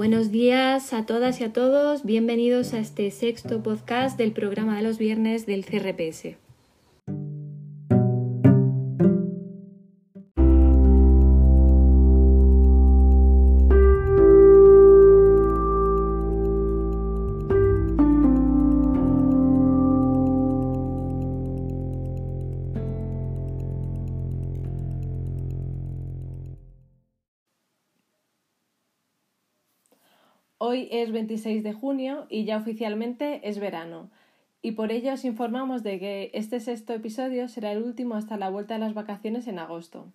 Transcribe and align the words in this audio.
Buenos 0.00 0.30
días 0.30 0.94
a 0.94 1.04
todas 1.04 1.42
y 1.42 1.44
a 1.44 1.52
todos, 1.52 2.04
bienvenidos 2.06 2.72
a 2.72 2.78
este 2.78 3.10
sexto 3.10 3.62
podcast 3.62 4.16
del 4.16 4.32
programa 4.32 4.76
de 4.76 4.82
los 4.82 4.96
viernes 4.96 5.44
del 5.44 5.66
CRPS. 5.66 6.36
26 31.20 31.62
de 31.62 31.74
junio 31.74 32.26
y 32.30 32.44
ya 32.44 32.56
oficialmente 32.56 33.46
es 33.46 33.58
verano. 33.58 34.08
Y 34.62 34.72
por 34.72 34.90
ello 34.90 35.12
os 35.12 35.26
informamos 35.26 35.82
de 35.82 35.98
que 35.98 36.30
este 36.32 36.60
sexto 36.60 36.94
episodio 36.94 37.46
será 37.48 37.72
el 37.72 37.82
último 37.82 38.14
hasta 38.14 38.38
la 38.38 38.48
vuelta 38.48 38.74
de 38.74 38.80
las 38.80 38.94
vacaciones 38.94 39.46
en 39.46 39.58
agosto. 39.58 40.06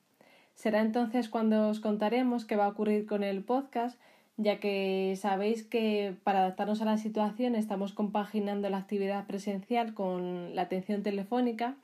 Será 0.56 0.82
entonces 0.82 1.30
cuando 1.30 1.70
os 1.70 1.80
contaremos 1.80 2.46
qué 2.46 2.56
va 2.56 2.66
a 2.66 2.70
ocurrir 2.70 3.06
con 3.06 3.24
el 3.24 3.44
podcast, 3.44 4.00
ya 4.38 4.60
que 4.60 5.14
sabéis 5.16 5.64
que 5.64 6.16
para 6.24 6.40
adaptarnos 6.40 6.82
a 6.82 6.86
la 6.86 6.98
situación 6.98 7.54
estamos 7.54 7.94
compaginando 7.94 8.68
la 8.72 8.78
actividad 8.78 9.28
presencial 9.28 9.94
con 9.94 10.56
la 10.56 10.64
atención 10.64 11.04
telefónica 11.04 11.76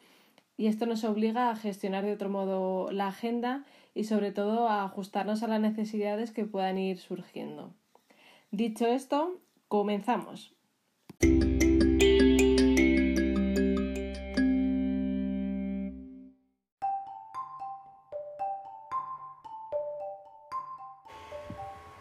y 0.58 0.66
esto 0.66 0.88
nos 0.88 1.03
obliga 1.03 1.52
a 1.52 1.55
gestionar 1.55 2.05
de 2.05 2.13
otro 2.13 2.30
modo 2.30 2.91
la 2.91 3.08
agenda 3.08 3.66
y 3.94 4.05
sobre 4.05 4.31
todo 4.31 4.67
a 4.67 4.83
ajustarnos 4.83 5.44
a 5.44 5.47
las 5.47 5.61
necesidades 5.61 6.31
que 6.31 6.45
puedan 6.45 6.80
ir 6.80 6.97
surgiendo. 6.97 7.72
Dicho 8.53 8.85
esto, 8.85 9.39
comenzamos. 9.69 10.53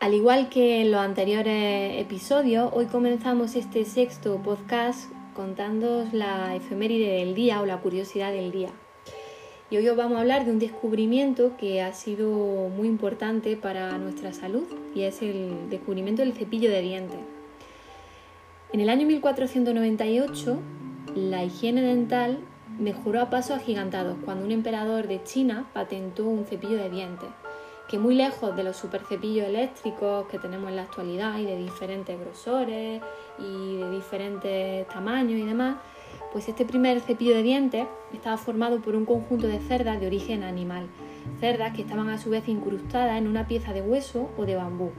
Al 0.01 0.13
igual 0.13 0.49
que 0.49 0.81
en 0.81 0.91
los 0.91 1.01
anteriores 1.01 2.01
episodios, 2.01 2.73
hoy 2.75 2.87
comenzamos 2.87 3.55
este 3.55 3.85
sexto 3.85 4.43
podcast 4.43 5.09
contándoos 5.37 6.13
la 6.13 6.57
efeméride 6.57 7.19
del 7.19 7.37
día 7.37 7.61
o 7.61 7.67
la 7.67 7.81
curiosidad 7.81 8.33
del 8.33 8.51
día. 8.51 8.71
Y 9.71 9.77
hoy 9.77 9.89
os 9.89 9.97
vamos 9.97 10.19
a 10.19 10.23
hablar 10.23 10.45
de 10.45 10.51
un 10.51 10.59
descubrimiento 10.59 11.53
que 11.57 11.81
ha 11.81 11.93
sido 11.93 12.29
muy 12.77 12.89
importante 12.89 13.57
para 13.57 13.97
nuestra 13.99 14.33
salud 14.33 14.65
y 14.97 15.03
es 15.03 15.23
el 15.23 15.71
descubrimiento 15.71 16.23
del 16.23 16.33
cepillo 16.33 16.73
de 16.73 16.83
dientes. 16.83 17.21
En 18.73 18.81
el 18.81 18.89
año 18.89 19.07
1498, 19.07 20.59
la 21.15 21.45
higiene 21.45 21.83
dental 21.83 22.41
mejoró 22.81 23.21
a 23.21 23.31
pasos 23.31 23.59
agigantados 23.59 24.17
cuando 24.25 24.45
un 24.45 24.51
emperador 24.51 25.07
de 25.07 25.23
China 25.23 25.71
patentó 25.73 26.25
un 26.25 26.47
cepillo 26.47 26.77
de 26.77 26.91
dientes, 26.91 27.29
que 27.89 27.97
muy 27.97 28.17
lejos 28.17 28.57
de 28.57 28.65
los 28.65 28.77
supercepillos 28.77 29.47
eléctricos 29.47 30.27
que 30.27 30.41
tenemos 30.41 30.71
en 30.71 30.77
la 30.77 30.83
actualidad 30.83 31.39
y 31.39 31.45
de 31.45 31.57
diferentes 31.57 32.19
grosores 32.19 33.01
y 33.39 33.77
de 33.77 33.91
diferentes 33.93 34.89
tamaños 34.89 35.39
y 35.39 35.45
demás, 35.45 35.77
pues 36.33 36.49
este 36.49 36.65
primer 36.65 37.01
cepillo 37.01 37.35
de 37.35 37.43
dientes 37.43 37.87
estaba 38.13 38.37
formado 38.37 38.81
por 38.81 38.95
un 38.95 39.05
conjunto 39.05 39.49
de 39.49 39.59
cerdas 39.59 40.01
de 40.01 40.07
origen 40.07 40.43
animal, 40.43 40.87
cerdas 41.41 41.75
que 41.75 41.83
estaban 41.83 42.09
a 42.09 42.19
su 42.19 42.31
vez 42.31 42.49
incrustadas 42.49 43.19
en 43.19 43.27
una 43.27 43.47
pieza 43.47 43.73
de 43.73 43.83
hueso 43.83 44.31
o 44.37 44.47
de 44.47 44.57
bambú. 44.57 44.91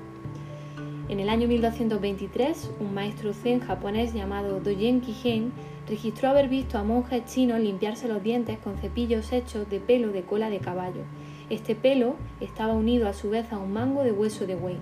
En 1.07 1.19
el 1.19 1.29
año 1.29 1.47
1223, 1.47 2.71
un 2.79 2.93
maestro 2.93 3.33
zen 3.33 3.59
japonés 3.59 4.13
llamado 4.13 4.59
Dogen 4.59 5.01
Kigen 5.01 5.51
registró 5.87 6.29
haber 6.29 6.47
visto 6.47 6.77
a 6.77 6.83
monjes 6.83 7.25
chinos 7.25 7.59
limpiarse 7.59 8.07
los 8.07 8.23
dientes 8.23 8.57
con 8.59 8.77
cepillos 8.77 9.33
hechos 9.33 9.69
de 9.69 9.79
pelo 9.79 10.11
de 10.13 10.23
cola 10.23 10.49
de 10.49 10.59
caballo. 10.59 11.01
Este 11.49 11.75
pelo 11.75 12.15
estaba 12.39 12.73
unido 12.73 13.09
a 13.09 13.13
su 13.13 13.29
vez 13.29 13.51
a 13.51 13.57
un 13.57 13.73
mango 13.73 14.03
de 14.03 14.13
hueso 14.13 14.47
de 14.47 14.55
buey. 14.55 14.77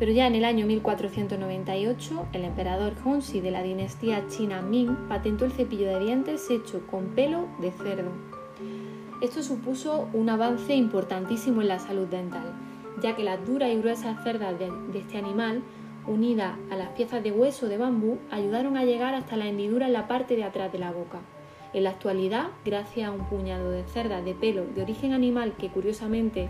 Pero 0.00 0.12
ya 0.12 0.26
en 0.26 0.34
el 0.34 0.46
año 0.46 0.64
1498, 0.64 2.28
el 2.32 2.46
emperador 2.46 2.94
Hongxi 3.04 3.42
de 3.42 3.50
la 3.50 3.62
dinastía 3.62 4.26
china 4.28 4.62
Ming 4.62 4.96
patentó 5.10 5.44
el 5.44 5.52
cepillo 5.52 5.86
de 5.88 6.00
dientes 6.00 6.50
hecho 6.50 6.80
con 6.90 7.08
pelo 7.08 7.48
de 7.60 7.70
cerdo. 7.70 8.10
Esto 9.20 9.42
supuso 9.42 10.08
un 10.14 10.30
avance 10.30 10.74
importantísimo 10.74 11.60
en 11.60 11.68
la 11.68 11.78
salud 11.78 12.06
dental, 12.06 12.54
ya 13.02 13.14
que 13.14 13.24
las 13.24 13.46
duras 13.46 13.68
y 13.70 13.76
gruesas 13.76 14.24
cerdas 14.24 14.58
de, 14.58 14.72
de 14.90 15.00
este 15.00 15.18
animal, 15.18 15.62
unidas 16.06 16.56
a 16.70 16.76
las 16.76 16.88
piezas 16.92 17.22
de 17.22 17.32
hueso 17.32 17.68
de 17.68 17.76
bambú, 17.76 18.16
ayudaron 18.30 18.78
a 18.78 18.86
llegar 18.86 19.12
hasta 19.12 19.36
la 19.36 19.48
hendidura 19.48 19.86
en 19.86 19.92
la 19.92 20.08
parte 20.08 20.34
de 20.34 20.44
atrás 20.44 20.72
de 20.72 20.78
la 20.78 20.92
boca. 20.92 21.18
En 21.74 21.84
la 21.84 21.90
actualidad, 21.90 22.46
gracias 22.64 23.06
a 23.06 23.12
un 23.12 23.26
puñado 23.26 23.70
de 23.70 23.84
cerdas 23.84 24.24
de 24.24 24.32
pelo 24.32 24.64
de 24.64 24.80
origen 24.80 25.12
animal 25.12 25.52
que 25.58 25.68
curiosamente 25.68 26.48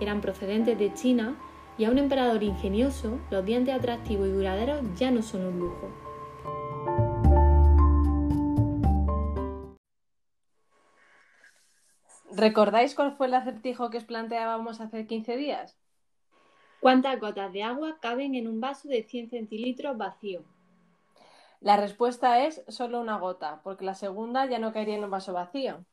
eran 0.00 0.20
procedentes 0.20 0.76
de 0.76 0.92
China, 0.92 1.36
y 1.80 1.86
a 1.86 1.90
un 1.90 1.96
emperador 1.96 2.42
ingenioso, 2.42 3.18
los 3.30 3.42
dientes 3.42 3.74
atractivos 3.74 4.28
y 4.28 4.32
duraderos 4.32 4.82
ya 4.96 5.10
no 5.10 5.22
son 5.22 5.46
un 5.46 5.60
lujo. 5.60 5.88
¿Recordáis 12.36 12.94
cuál 12.94 13.16
fue 13.16 13.28
el 13.28 13.34
acertijo 13.34 13.88
que 13.88 13.96
os 13.96 14.04
planteábamos 14.04 14.82
hace 14.82 15.06
15 15.06 15.38
días? 15.38 15.78
¿Cuántas 16.80 17.18
gotas 17.18 17.50
de 17.50 17.62
agua 17.62 17.96
caben 18.02 18.34
en 18.34 18.46
un 18.46 18.60
vaso 18.60 18.86
de 18.86 19.02
100 19.02 19.30
centilitros 19.30 19.96
vacío? 19.96 20.44
La 21.60 21.78
respuesta 21.78 22.44
es 22.44 22.62
solo 22.68 23.00
una 23.00 23.16
gota, 23.16 23.62
porque 23.64 23.86
la 23.86 23.94
segunda 23.94 24.44
ya 24.44 24.58
no 24.58 24.74
caería 24.74 24.96
en 24.96 25.04
un 25.04 25.10
vaso 25.10 25.32
vacío. 25.32 25.86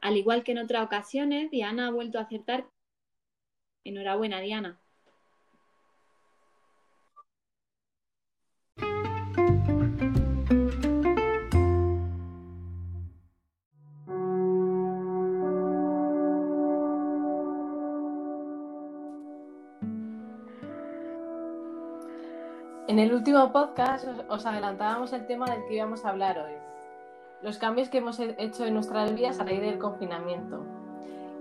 Al 0.00 0.16
igual 0.16 0.44
que 0.44 0.52
en 0.52 0.58
otras 0.58 0.86
ocasiones, 0.86 1.50
Diana 1.50 1.88
ha 1.88 1.90
vuelto 1.90 2.18
a 2.18 2.22
acertar 2.22 2.71
Enhorabuena, 3.84 4.40
Diana. 4.40 4.78
En 22.88 22.98
el 22.98 23.14
último 23.14 23.52
podcast 23.52 24.06
os 24.28 24.44
adelantábamos 24.44 25.14
el 25.14 25.26
tema 25.26 25.46
del 25.46 25.64
que 25.64 25.76
íbamos 25.76 26.04
a 26.04 26.10
hablar 26.10 26.38
hoy, 26.38 26.52
los 27.40 27.56
cambios 27.56 27.88
que 27.88 27.98
hemos 27.98 28.20
hecho 28.20 28.66
en 28.66 28.74
nuestras 28.74 29.14
vidas 29.14 29.40
a 29.40 29.44
raíz 29.44 29.62
del 29.62 29.78
confinamiento. 29.78 30.71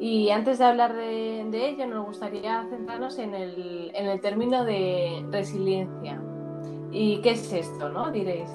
Y 0.01 0.31
antes 0.31 0.57
de 0.57 0.66
hablar 0.66 0.95
de, 0.95 1.41
ello, 1.53 1.85
nos 1.85 2.07
gustaría 2.07 2.66
centrarnos 2.72 3.19
en 3.19 3.35
el, 3.35 3.91
en 3.94 4.07
el, 4.07 4.19
término 4.19 4.66
de 4.66 5.23
resiliencia. 5.29 6.19
¿Y 6.91 7.22
qué 7.22 7.34
es 7.34 7.53
esto, 7.53 7.88
no? 7.89 8.09
Diréis. 8.09 8.50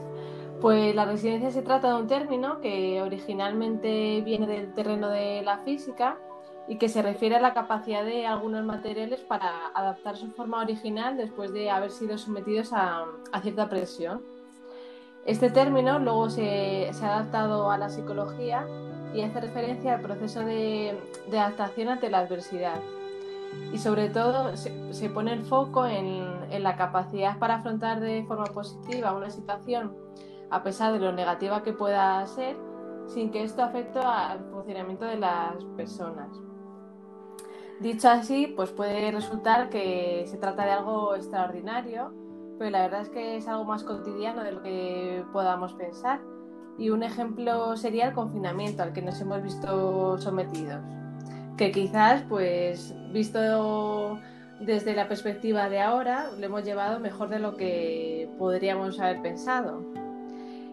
Pues 0.61 0.93
la 0.97 1.05
resiliencia 1.05 1.53
se 1.53 1.63
trata 1.63 1.95
de 1.95 2.03
un 2.03 2.09
término 2.09 2.61
que 2.61 3.01
originalmente 3.01 4.23
viene 4.23 4.49
del 4.49 4.75
terreno 4.75 5.09
de 5.09 5.43
la 5.43 5.59
física 5.59 6.19
y 6.67 6.79
que 6.79 6.89
se 6.89 7.01
refiere 7.01 7.37
a 7.37 7.41
la 7.41 7.55
capacidad 7.55 8.05
de 8.05 8.27
algunos 8.27 8.65
materiales 8.65 9.21
para 9.21 9.69
adaptar 9.73 10.17
su 10.17 10.33
forma 10.33 10.61
original 10.61 11.17
después 11.17 11.53
de 11.53 11.71
haber 11.71 11.93
sido 11.93 12.19
sometidos 12.19 12.73
a, 12.73 13.05
a 13.31 13.41
cierta 13.41 13.69
presión. 13.69 14.21
Este 15.25 15.51
término 15.51 16.01
luego 16.01 16.29
se, 16.29 16.89
se 16.93 17.05
ha 17.05 17.19
adaptado 17.19 17.71
a 17.71 17.79
la 17.79 17.89
psicología 17.89 18.67
y 19.17 19.23
hace 19.23 19.41
referencia 19.41 19.95
al 19.95 20.03
proceso 20.03 20.41
de, 20.41 20.99
adaptación 21.33 21.89
ante 21.89 22.11
la 22.11 22.19
adversidad. 22.19 22.81
Y 23.73 23.79
sobre 23.79 24.11
todo 24.11 24.55
se, 24.57 25.11
pone 25.11 25.33
el 25.33 25.45
foco 25.45 25.87
en, 25.87 26.37
la 26.63 26.77
capacidad 26.77 27.39
para 27.39 27.57
afrontar 27.57 28.01
de 28.01 28.25
forma 28.25 28.45
positiva 28.45 29.13
una 29.13 29.31
situación 29.31 29.95
a 30.51 30.63
pesar 30.63 30.93
de 30.93 31.01
lo 31.01 31.13
negativa 31.13 31.63
que 31.63 31.73
pueda 31.73 32.25
ser, 32.27 32.57
sin 33.09 33.31
que 33.31 33.43
esto 33.43 33.63
afecte 33.63 33.99
al 33.99 34.45
funcionamiento 34.51 35.05
de 35.05 35.17
las 35.17 35.65
personas. 35.77 36.29
Dicho 37.81 38.09
así, 38.09 38.47
pues 38.47 38.71
puede 38.71 39.11
resultar 39.11 39.71
que 39.71 40.25
se 40.27 40.37
trata 40.37 40.65
de 40.65 40.71
algo 40.73 41.15
extraordinario, 41.15 42.13
pero 42.59 42.71
la 42.71 42.83
verdad 42.83 43.03
es 43.03 43.09
que 43.09 43.37
es 43.37 43.49
algo 43.49 43.65
más 43.65 43.83
cotidiano 43.83 44.45
de 44.45 44.53
lo 44.53 44.63
que 44.63 45.25
podamos 45.33 45.75
pensar 45.75 46.21
y 46.79 46.91
un 46.91 47.03
ejemplo 47.03 47.77
sería 47.77 48.09
el 48.09 48.15
confinamiento 48.15 48.83
al 48.83 48.93
que 48.93 49.03
nos 49.03 49.21
hemos 49.21 49.43
visto 49.43 50.19
sometidos, 50.19 50.81
que 51.57 51.73
quizás, 51.73 52.23
pues, 52.29 52.95
visto 53.13 54.19
desde 54.61 54.95
la 54.95 55.09
perspectiva 55.09 55.69
de 55.69 55.81
ahora, 55.81 56.31
lo 56.39 56.47
hemos 56.47 56.65
llevado 56.65 57.01
mejor 57.01 57.29
de 57.29 57.39
lo 57.39 57.57
que 57.57 58.29
podríamos 58.39 59.01
haber 59.01 59.23
pensado. 59.23 59.83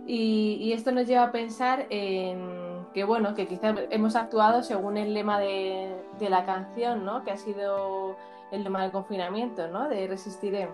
Y, 0.05 0.71
esto 0.73 0.91
nos 0.91 1.07
lleva 1.07 1.23
a 1.23 1.31
pensar 1.31 1.85
en 1.89 2.85
que, 2.93 3.05
bueno, 3.05 3.35
que 3.35 3.47
quizás 3.47 3.75
hemos 3.89 4.15
actuado 4.15 4.61
según 4.61 4.97
el 4.97 5.13
lema 5.13 5.39
de, 5.39 5.95
de 6.19 6.29
la 6.29 6.45
canción, 6.45 7.05
¿no? 7.05 7.23
Que 7.23 7.31
ha 7.31 7.37
sido 7.37 8.17
el 8.51 8.63
tema 8.63 8.81
del 8.83 8.91
confinamiento, 8.91 9.67
¿no? 9.69 9.87
De 9.87 10.07
resistiré. 10.07 10.67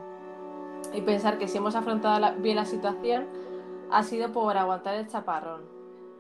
Y 0.94 1.02
pensar 1.02 1.38
que 1.38 1.48
si 1.48 1.58
hemos 1.58 1.76
afrontado 1.76 2.34
bien 2.40 2.56
la 2.56 2.66
situación 2.66 3.28
ha 3.92 4.04
sido 4.04 4.32
por 4.32 4.58
aguantar 4.58 4.96
el 4.96 5.08
chaparrón. 5.08 5.62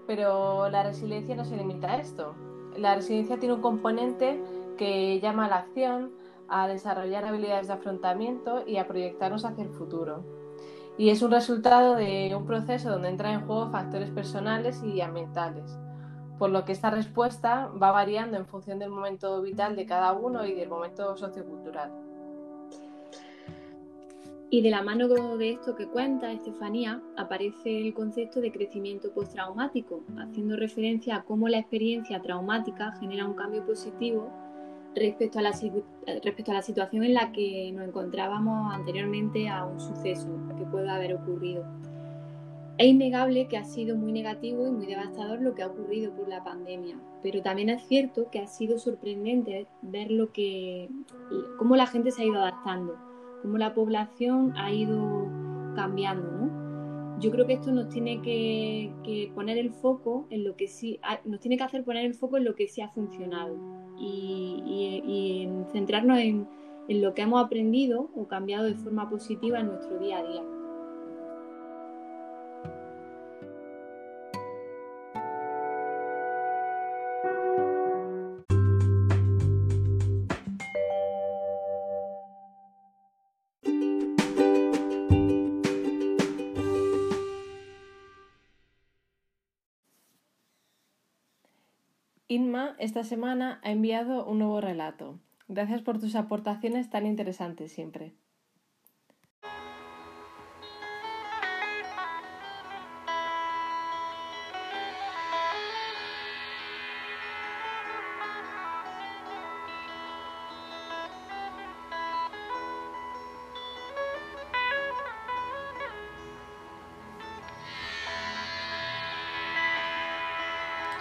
Pero 0.07 0.69
la 0.69 0.83
resiliencia 0.83 1.35
no 1.35 1.45
se 1.45 1.55
limita 1.55 1.91
a 1.91 1.97
esto. 1.97 2.33
La 2.77 2.95
resiliencia 2.95 3.39
tiene 3.39 3.55
un 3.55 3.61
componente 3.61 4.41
que 4.77 5.19
llama 5.19 5.45
a 5.45 5.49
la 5.49 5.57
acción, 5.57 6.11
a 6.47 6.67
desarrollar 6.67 7.25
habilidades 7.25 7.67
de 7.67 7.73
afrontamiento 7.73 8.63
y 8.65 8.77
a 8.77 8.87
proyectarnos 8.87 9.45
hacia 9.45 9.63
el 9.63 9.69
futuro. 9.69 10.23
Y 10.97 11.09
es 11.09 11.21
un 11.21 11.31
resultado 11.31 11.95
de 11.95 12.33
un 12.35 12.45
proceso 12.45 12.89
donde 12.89 13.09
entran 13.09 13.33
en 13.33 13.45
juego 13.45 13.69
factores 13.69 14.09
personales 14.09 14.83
y 14.83 14.99
ambientales, 15.01 15.77
por 16.37 16.49
lo 16.49 16.65
que 16.65 16.71
esta 16.71 16.89
respuesta 16.89 17.67
va 17.81 17.91
variando 17.91 18.37
en 18.37 18.45
función 18.45 18.79
del 18.79 18.89
momento 18.89 19.41
vital 19.41 19.75
de 19.75 19.85
cada 19.85 20.11
uno 20.13 20.45
y 20.45 20.53
del 20.53 20.69
momento 20.69 21.15
sociocultural. 21.15 22.08
Y 24.51 24.61
de 24.61 24.71
la 24.71 24.81
mano 24.81 25.07
de 25.37 25.51
esto 25.51 25.75
que 25.75 25.85
cuenta 25.85 26.31
Estefanía, 26.31 27.03
aparece 27.15 27.81
el 27.81 27.93
concepto 27.93 28.41
de 28.41 28.51
crecimiento 28.51 29.11
postraumático, 29.11 30.01
haciendo 30.17 30.55
referencia 30.55 31.17
a 31.17 31.23
cómo 31.23 31.47
la 31.47 31.59
experiencia 31.59 32.19
traumática 32.19 32.91
genera 32.93 33.27
un 33.27 33.35
cambio 33.35 33.63
positivo 33.63 34.27
respecto 34.95 35.37
a, 35.37 35.43
la, 35.43 35.51
respecto 36.23 36.49
a 36.49 36.55
la 36.55 36.63
situación 36.63 37.03
en 37.03 37.13
la 37.13 37.31
que 37.31 37.71
nos 37.75 37.87
encontrábamos 37.87 38.73
anteriormente 38.73 39.47
a 39.49 39.65
un 39.65 39.79
suceso 39.79 40.27
que 40.57 40.65
pueda 40.65 40.95
haber 40.95 41.13
ocurrido. 41.13 41.63
Es 42.79 42.87
innegable 42.87 43.47
que 43.49 43.57
ha 43.57 43.65
sido 43.65 43.95
muy 43.97 44.11
negativo 44.11 44.67
y 44.67 44.71
muy 44.71 44.87
devastador 44.87 45.41
lo 45.41 45.53
que 45.53 45.61
ha 45.61 45.67
ocurrido 45.67 46.11
por 46.13 46.27
la 46.27 46.43
pandemia, 46.43 46.95
pero 47.21 47.43
también 47.43 47.69
es 47.69 47.83
cierto 47.83 48.31
que 48.31 48.39
ha 48.39 48.47
sido 48.47 48.79
sorprendente 48.79 49.67
ver 49.83 50.09
lo 50.09 50.31
que, 50.31 50.89
cómo 51.59 51.75
la 51.75 51.85
gente 51.85 52.09
se 52.09 52.23
ha 52.23 52.25
ido 52.25 52.39
adaptando 52.39 53.08
cómo 53.41 53.57
la 53.57 53.73
población 53.73 54.53
ha 54.57 54.71
ido 54.71 55.27
cambiando, 55.75 56.31
¿no? 56.31 57.19
Yo 57.19 57.31
creo 57.31 57.45
que 57.45 57.53
esto 57.53 57.71
nos 57.71 57.89
tiene 57.89 58.21
que, 58.21 59.31
poner 59.35 59.57
el 59.57 59.71
foco 59.71 60.25
en 60.29 60.43
lo 60.43 60.55
que 60.55 60.67
sí, 60.67 60.99
nos 61.25 61.39
tiene 61.39 61.57
que 61.57 61.63
hacer 61.63 61.83
poner 61.83 62.05
el 62.05 62.13
foco 62.13 62.37
en 62.37 62.45
lo 62.45 62.55
que 62.55 62.67
sí 62.67 62.81
ha 62.81 62.89
funcionado 62.89 63.57
y, 63.97 65.43
en 65.43 65.65
centrarnos 65.71 66.19
en 66.19 66.47
lo 66.87 67.13
que 67.13 67.23
hemos 67.23 67.43
aprendido 67.43 68.09
o 68.15 68.27
cambiado 68.27 68.65
de 68.65 68.75
forma 68.75 69.09
positiva 69.09 69.59
en 69.59 69.67
nuestro 69.67 69.99
día 69.99 70.19
a 70.19 70.23
día. 70.23 70.58
Inma 92.31 92.75
esta 92.77 93.03
semana 93.03 93.59
ha 93.63 93.71
enviado 93.71 94.23
un 94.23 94.37
nuevo 94.37 94.61
relato. 94.61 95.17
Gracias 95.47 95.81
por 95.81 95.99
tus 95.99 96.13
aportaciones 96.13 96.87
tan 96.91 97.07
interesantes 97.07 97.71
siempre. 97.71 98.13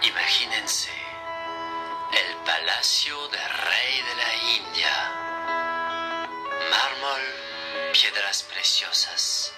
Imagínense 0.01 1.08
palacio 2.49 3.27
del 3.27 3.49
rey 3.69 4.01
de 4.01 4.15
la 4.15 4.35
India. 4.57 4.93
Mármol, 6.71 7.21
piedras 7.93 8.41
preciosas, 8.41 9.53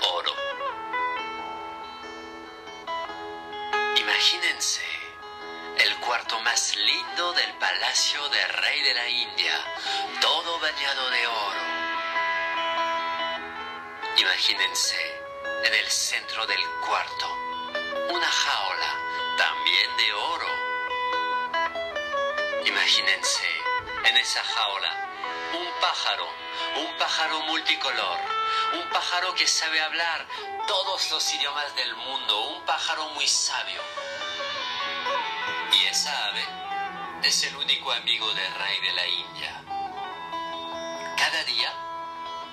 oro. 0.00 0.34
Imagínense 3.94 4.86
el 5.84 5.94
cuarto 5.96 6.40
más 6.40 6.74
lindo 6.76 7.32
del 7.34 7.52
palacio 7.58 8.26
del 8.30 8.48
rey 8.48 8.82
de 8.84 8.94
la 8.94 9.08
India, 9.08 9.56
todo 10.22 10.58
bañado 10.60 11.10
de 11.10 11.26
oro. 11.26 11.62
Imagínense 14.16 14.96
en 15.66 15.74
el 15.74 15.90
centro 15.90 16.46
del 16.46 16.64
cuarto 16.86 17.26
una 18.08 18.30
jaula 18.30 18.96
también 19.36 19.96
de 19.98 20.12
oro 20.14 20.69
Imagínense 22.70 23.48
en 24.04 24.16
esa 24.16 24.44
jaula 24.44 25.10
un 25.54 25.80
pájaro, 25.80 26.28
un 26.76 26.98
pájaro 26.98 27.40
multicolor, 27.40 28.20
un 28.74 28.88
pájaro 28.90 29.34
que 29.34 29.48
sabe 29.48 29.80
hablar 29.80 30.24
todos 30.68 31.10
los 31.10 31.34
idiomas 31.34 31.74
del 31.74 31.96
mundo, 31.96 32.40
un 32.50 32.64
pájaro 32.64 33.08
muy 33.08 33.26
sabio. 33.26 33.82
Y 35.72 35.86
esa 35.86 36.26
ave 36.28 36.46
es 37.24 37.42
el 37.42 37.56
único 37.56 37.90
amigo 37.90 38.32
del 38.34 38.54
rey 38.54 38.80
de 38.80 38.92
la 38.92 39.06
India. 39.08 39.64
Cada 41.18 41.42
día, 41.42 41.74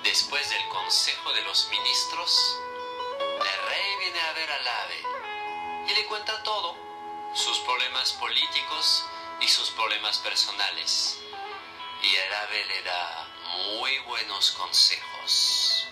después 0.02 0.50
del 0.50 0.68
consejo 0.70 1.32
de 1.34 1.44
los 1.44 1.70
ministros, 1.70 2.58
el 3.20 3.70
rey 3.70 3.96
viene 4.00 4.20
a 4.20 4.34
ver 4.34 4.52
al 4.52 4.68
ave 4.68 5.04
y 5.90 5.94
le 5.94 6.06
cuenta 6.08 6.42
todo, 6.42 6.76
sus 7.36 7.60
problemas 7.60 8.14
políticos, 8.14 9.06
y 9.42 9.48
sus 9.48 9.70
problemas 9.72 10.18
personales. 10.20 11.20
Y 12.02 12.16
el 12.16 12.34
ave 12.34 12.66
le 12.66 12.84
da 12.84 13.28
muy 13.80 13.98
buenos 14.00 14.52
consejos. 14.52 15.88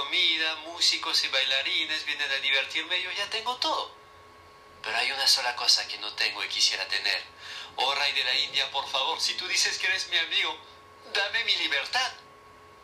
Comida, 0.00 0.56
músicos 0.56 1.22
y 1.24 1.28
bailarines 1.28 2.06
vienen 2.06 2.30
a 2.30 2.36
divertirme, 2.36 3.02
yo 3.02 3.10
ya 3.12 3.28
tengo 3.28 3.56
todo. 3.56 3.90
Pero 4.82 4.96
hay 4.96 5.12
una 5.12 5.28
sola 5.28 5.54
cosa 5.56 5.86
que 5.86 5.98
no 5.98 6.10
tengo 6.14 6.42
y 6.42 6.48
quisiera 6.48 6.88
tener. 6.88 7.22
Oh 7.76 7.94
rey 7.94 8.12
de 8.12 8.24
la 8.24 8.34
India, 8.34 8.70
por 8.70 8.88
favor, 8.88 9.20
si 9.20 9.34
tú 9.34 9.46
dices 9.46 9.78
que 9.78 9.88
eres 9.88 10.08
mi 10.08 10.16
amigo, 10.16 10.56
dame 11.12 11.44
mi 11.44 11.54
libertad. 11.56 12.12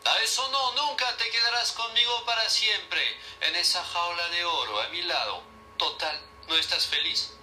A 0.05 0.21
eso 0.21 0.47
no, 0.49 0.73
nunca 0.73 1.17
te 1.17 1.29
quedarás 1.31 1.71
conmigo 1.71 2.23
para 2.25 2.47
siempre, 2.49 3.01
en 3.41 3.55
esa 3.55 3.83
jaula 3.83 4.29
de 4.29 4.45
oro 4.45 4.79
a 4.81 4.87
mi 4.89 5.01
lado. 5.01 5.41
Total, 5.77 6.21
¿no 6.47 6.55
estás 6.55 6.85
feliz? 6.85 7.33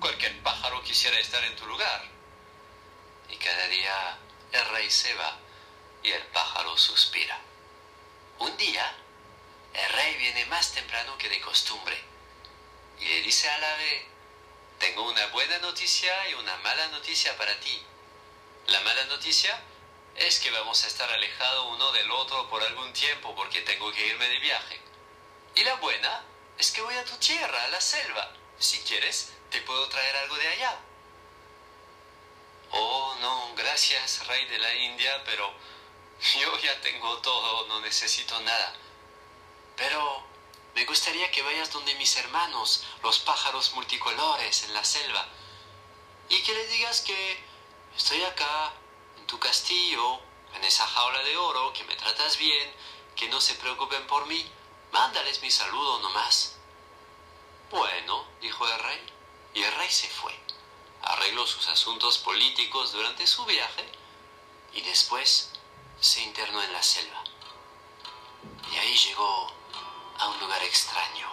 Cualquier 0.00 0.42
pájaro 0.42 0.82
quisiera 0.82 1.18
estar 1.20 1.44
en 1.44 1.56
tu 1.56 1.66
lugar. 1.66 2.08
Y 3.28 3.36
cada 3.36 3.66
día 3.68 4.18
el 4.52 4.68
rey 4.70 4.90
se 4.90 5.14
va 5.14 5.36
y 6.02 6.10
el 6.10 6.26
pájaro 6.28 6.76
suspira. 6.78 7.38
Un 8.38 8.56
día, 8.56 8.96
el 9.74 9.92
rey 9.92 10.16
viene 10.16 10.46
más 10.46 10.72
temprano 10.72 11.16
que 11.18 11.28
de 11.28 11.40
costumbre 11.40 11.98
y 13.00 13.04
le 13.04 13.22
dice 13.22 13.48
al 13.48 13.64
ave, 13.64 14.06
tengo 14.78 15.02
una 15.08 15.26
buena 15.28 15.58
noticia 15.58 16.28
y 16.28 16.34
una 16.34 16.56
mala 16.58 16.88
noticia 16.88 17.36
para 17.36 17.58
ti. 17.60 17.82
La 18.66 18.80
mala 18.80 19.04
noticia 19.06 19.60
es 20.16 20.38
que 20.40 20.50
vamos 20.50 20.84
a 20.84 20.86
estar 20.86 21.10
alejados 21.10 21.66
uno 21.74 21.92
del 21.92 22.10
otro 22.10 22.48
por 22.48 22.62
algún 22.62 22.92
tiempo 22.92 23.34
porque 23.34 23.62
tengo 23.62 23.92
que 23.92 24.06
irme 24.06 24.28
de 24.28 24.38
viaje. 24.38 24.80
Y 25.54 25.64
la 25.64 25.74
buena 25.76 26.24
es 26.58 26.70
que 26.70 26.82
voy 26.82 26.94
a 26.94 27.04
tu 27.04 27.16
tierra, 27.16 27.64
a 27.64 27.68
la 27.68 27.80
selva. 27.80 28.32
Si 28.58 28.78
quieres, 28.80 29.32
¿Te 29.52 29.60
puedo 29.60 29.86
traer 29.88 30.16
algo 30.16 30.34
de 30.36 30.48
allá? 30.48 30.78
Oh, 32.70 33.14
no, 33.20 33.54
gracias, 33.54 34.26
rey 34.26 34.46
de 34.46 34.58
la 34.58 34.74
India, 34.76 35.22
pero 35.26 35.52
yo 36.40 36.58
ya 36.58 36.80
tengo 36.80 37.18
todo, 37.18 37.66
no 37.68 37.80
necesito 37.80 38.40
nada. 38.40 38.74
Gustaría 40.92 41.30
que 41.30 41.40
vayas 41.40 41.72
donde 41.72 41.94
mis 41.94 42.14
hermanos, 42.16 42.84
los 43.02 43.18
pájaros 43.20 43.72
multicolores 43.72 44.64
en 44.64 44.74
la 44.74 44.84
selva, 44.84 45.26
y 46.28 46.42
que 46.42 46.52
le 46.52 46.66
digas 46.66 47.00
que 47.00 47.42
estoy 47.96 48.22
acá, 48.24 48.74
en 49.16 49.26
tu 49.26 49.38
castillo, 49.38 50.20
en 50.54 50.62
esa 50.64 50.86
jaula 50.86 51.22
de 51.22 51.34
oro, 51.34 51.72
que 51.72 51.82
me 51.84 51.96
tratas 51.96 52.36
bien, 52.36 52.70
que 53.16 53.26
no 53.30 53.40
se 53.40 53.54
preocupen 53.54 54.06
por 54.06 54.26
mí, 54.26 54.46
mándales 54.92 55.40
mi 55.40 55.50
saludo 55.50 55.98
nomás. 56.00 56.56
Bueno, 57.70 58.26
dijo 58.42 58.68
el 58.68 58.78
rey, 58.80 59.06
y 59.54 59.62
el 59.62 59.74
rey 59.76 59.90
se 59.90 60.10
fue. 60.10 60.38
Arregló 61.04 61.46
sus 61.46 61.68
asuntos 61.68 62.18
políticos 62.18 62.92
durante 62.92 63.26
su 63.26 63.46
viaje 63.46 63.90
y 64.74 64.82
después 64.82 65.52
se 66.02 66.20
internó 66.20 66.62
en 66.62 66.72
la 66.74 66.82
selva. 66.82 67.24
Y 68.70 68.76
ahí 68.76 68.94
llegó 68.94 69.61
a 70.22 70.28
un 70.28 70.38
lugar 70.38 70.62
extraño. 70.62 71.28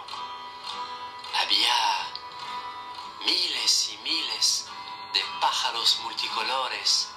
Había 1.42 2.08
miles 3.24 3.90
y 3.90 3.98
miles 4.00 4.66
de 5.14 5.24
pájaros 5.40 6.00
multicolores 6.02 7.10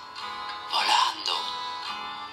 volando 0.70 1.34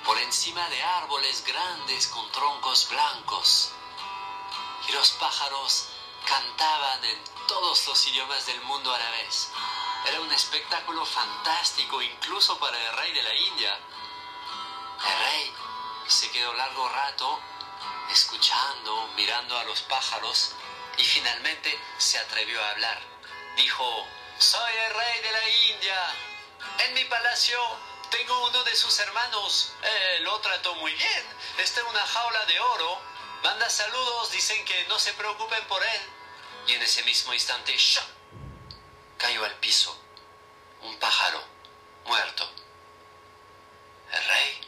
por 0.03 0.17
encima 0.17 0.67
de 0.69 0.83
árboles 0.83 1.43
grandes 1.45 2.07
con 2.07 2.29
troncos 2.31 2.89
blancos. 2.89 3.71
Y 4.89 4.91
los 4.91 5.11
pájaros 5.11 5.87
cantaban 6.25 7.05
en 7.05 7.23
todos 7.47 7.87
los 7.87 8.07
idiomas 8.07 8.45
del 8.45 8.61
mundo 8.63 8.93
a 8.93 8.99
la 8.99 9.09
vez. 9.11 9.51
Era 10.05 10.19
un 10.19 10.31
espectáculo 10.33 11.05
fantástico 11.05 12.01
incluso 12.01 12.57
para 12.59 12.77
el 12.77 12.97
rey 12.97 13.13
de 13.13 13.23
la 13.23 13.35
India. 13.35 13.79
El 15.07 15.19
rey 15.19 15.53
se 16.07 16.29
quedó 16.31 16.53
largo 16.53 16.89
rato 16.89 17.39
escuchando, 18.11 19.07
mirando 19.15 19.57
a 19.57 19.63
los 19.65 19.81
pájaros 19.81 20.51
y 20.97 21.03
finalmente 21.03 21.79
se 21.97 22.17
atrevió 22.17 22.63
a 22.63 22.69
hablar. 22.71 22.99
Dijo, 23.55 24.07
soy 24.37 24.73
el 24.73 24.93
rey 24.93 25.21
de 25.21 25.31
la 25.31 25.49
India. 25.49 26.13
En 26.79 26.93
mi 26.93 27.05
palacio 27.05 27.59
tengo 28.09 28.47
uno 28.47 28.63
de 28.63 28.75
sus 28.75 28.97
hermanos. 28.99 29.73
Eh, 29.83 30.19
lo 30.21 30.39
trató 30.39 30.75
muy 30.75 30.93
bien. 30.93 31.25
Está 31.57 31.81
en 31.81 31.87
una 31.87 32.05
jaula 32.05 32.45
de 32.45 32.59
oro. 32.59 33.01
Manda 33.43 33.69
saludos, 33.69 34.31
dicen 34.31 34.63
que 34.65 34.87
no 34.87 34.99
se 34.99 35.13
preocupen 35.13 35.65
por 35.67 35.81
él. 35.83 36.01
Y 36.67 36.73
en 36.73 36.81
ese 36.81 37.03
mismo 37.03 37.33
instante, 37.33 37.75
¡shah! 37.77 38.05
cayó 39.17 39.43
al 39.43 39.55
piso 39.55 39.95
un 40.81 40.97
pájaro 40.97 41.43
muerto. 42.05 42.49
El 44.11 44.23
rey 44.23 44.61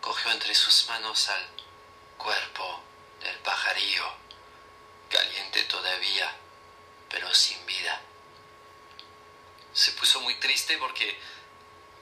cogió 0.00 0.30
entre 0.32 0.54
sus 0.54 0.86
manos 0.88 1.28
al 1.28 1.53
cuerpo 2.16 2.82
del 3.20 3.36
pajarillo, 3.38 4.12
caliente 5.08 5.62
todavía, 5.64 6.34
pero 7.08 7.32
sin 7.34 7.64
vida. 7.66 8.00
Se 9.72 9.92
puso 9.92 10.20
muy 10.20 10.34
triste 10.36 10.78
porque 10.78 11.18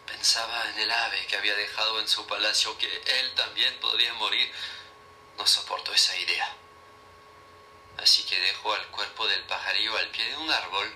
pensaba 0.06 0.68
en 0.70 0.78
el 0.80 0.90
ave 0.90 1.26
que 1.26 1.36
había 1.36 1.54
dejado 1.54 2.00
en 2.00 2.08
su 2.08 2.26
palacio, 2.26 2.76
que 2.78 2.86
él 2.86 3.34
también 3.34 3.78
podría 3.80 4.12
morir. 4.14 4.52
No 5.36 5.46
soportó 5.46 5.92
esa 5.92 6.16
idea. 6.16 6.54
Así 7.98 8.24
que 8.24 8.38
dejó 8.40 8.74
al 8.74 8.86
cuerpo 8.88 9.26
del 9.26 9.42
pajarillo 9.44 9.96
al 9.96 10.08
pie 10.08 10.24
de 10.24 10.36
un 10.36 10.50
árbol 10.50 10.94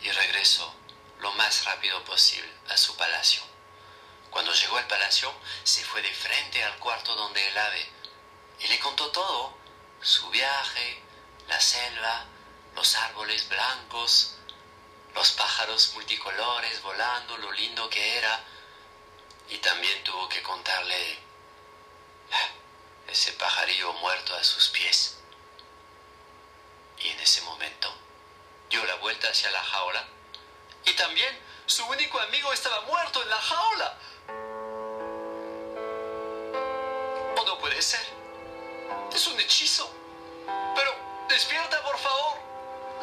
y 0.00 0.10
regresó 0.10 0.74
lo 1.20 1.32
más 1.32 1.64
rápido 1.64 2.02
posible 2.04 2.50
a 2.68 2.76
su 2.76 2.96
palacio. 2.96 3.42
Cuando 4.30 4.52
llegó 4.52 4.78
al 4.78 4.86
palacio, 4.86 5.32
se 5.62 5.84
fue 5.84 6.00
de 6.02 6.12
frente 6.14 6.64
al 6.64 6.78
cuarto 6.78 7.14
donde 7.14 7.46
el 7.46 7.58
ave 7.58 7.86
y 8.62 8.68
le 8.68 8.78
contó 8.78 9.10
todo, 9.10 9.54
su 10.00 10.28
viaje, 10.30 11.02
la 11.48 11.60
selva, 11.60 12.24
los 12.74 12.94
árboles 12.96 13.48
blancos, 13.48 14.36
los 15.14 15.32
pájaros 15.32 15.92
multicolores 15.94 16.80
volando, 16.82 17.36
lo 17.38 17.52
lindo 17.52 17.88
que 17.90 18.18
era, 18.18 18.44
y 19.48 19.58
también 19.58 20.02
tuvo 20.04 20.28
que 20.28 20.42
contarle 20.42 21.18
ese 23.08 23.32
pajarillo 23.32 23.92
muerto 23.94 24.34
a 24.34 24.44
sus 24.44 24.68
pies. 24.68 25.18
Y 26.98 27.08
en 27.08 27.20
ese 27.20 27.42
momento 27.42 27.92
dio 28.70 28.84
la 28.84 28.94
vuelta 28.96 29.28
hacia 29.28 29.50
la 29.50 29.62
jaula 29.62 30.06
y 30.84 30.92
también 30.94 31.38
su 31.66 31.84
único 31.86 32.18
amigo 32.20 32.52
estaba 32.52 32.80
muerto 32.82 33.22
en 33.22 33.28
la 33.28 33.40
jaula. 33.40 33.98
¿O 37.36 37.44
no 37.44 37.58
puede 37.58 37.82
ser? 37.82 38.21
Es 39.14 39.26
un 39.26 39.38
hechizo. 39.38 39.90
Pero 40.74 40.94
despierta, 41.28 41.82
por 41.82 41.98
favor. 41.98 42.38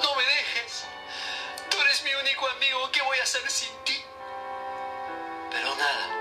No 0.01 0.15
me 0.15 0.23
dejes. 0.23 0.85
Tú 1.69 1.79
eres 1.81 2.03
mi 2.03 2.13
único 2.15 2.47
amigo. 2.47 2.89
¿Qué 2.91 3.01
voy 3.01 3.19
a 3.19 3.23
hacer 3.23 3.49
sin 3.49 3.75
ti? 3.83 4.03
Pero 5.51 5.75
nada. 5.75 6.18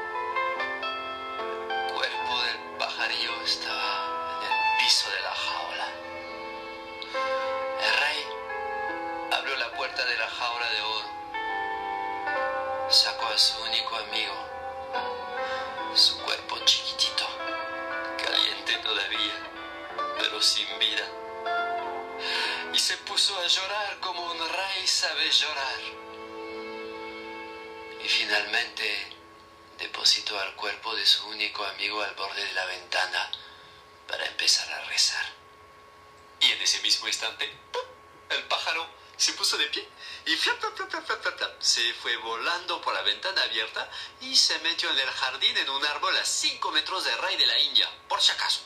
Único 31.49 31.65
amigo 31.65 32.03
al 32.03 32.15
borde 32.15 32.45
de 32.45 32.53
la 32.53 32.67
ventana 32.67 33.31
para 34.07 34.27
empezar 34.27 34.71
a 34.71 34.85
rezar. 34.85 35.25
Y 36.41 36.53
en 36.53 36.61
ese 36.61 36.79
mismo 36.83 37.09
instante, 37.09 37.49
¡pum! 37.73 37.83
el 38.29 38.45
pájaro 38.45 38.87
se 39.17 39.33
puso 39.33 39.57
de 39.57 39.67
pie 39.69 39.89
y 40.27 40.37
flap, 40.37 40.61
flap, 40.61 41.07
flap, 41.07 41.51
se 41.59 41.95
fue 41.95 42.15
volando 42.19 42.83
por 42.83 42.93
la 42.93 43.01
ventana 43.01 43.43
abierta 43.45 43.91
y 44.21 44.37
se 44.37 44.59
metió 44.59 44.91
en 44.91 44.99
el 44.99 45.11
jardín 45.11 45.57
en 45.57 45.71
un 45.71 45.87
árbol 45.87 46.15
a 46.19 46.25
5 46.25 46.71
metros 46.73 47.05
del 47.05 47.17
rey 47.17 47.37
de 47.39 47.47
la 47.47 47.59
India, 47.61 47.89
por 48.09 48.21
si 48.21 48.31
acaso. 48.33 48.61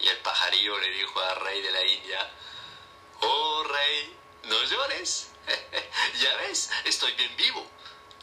Y 0.00 0.08
el 0.08 0.18
pajarillo 0.18 0.78
le 0.80 0.90
dijo 0.90 1.20
al 1.20 1.36
rey 1.42 1.62
de 1.62 1.70
la 1.70 1.86
India, 1.86 2.30
oh 3.20 3.62
rey, 3.62 4.16
no 4.44 4.64
llores, 4.64 5.28
ya 6.20 6.36
ves, 6.38 6.70
estoy 6.86 7.12
bien 7.12 7.36
vivo. 7.36 7.64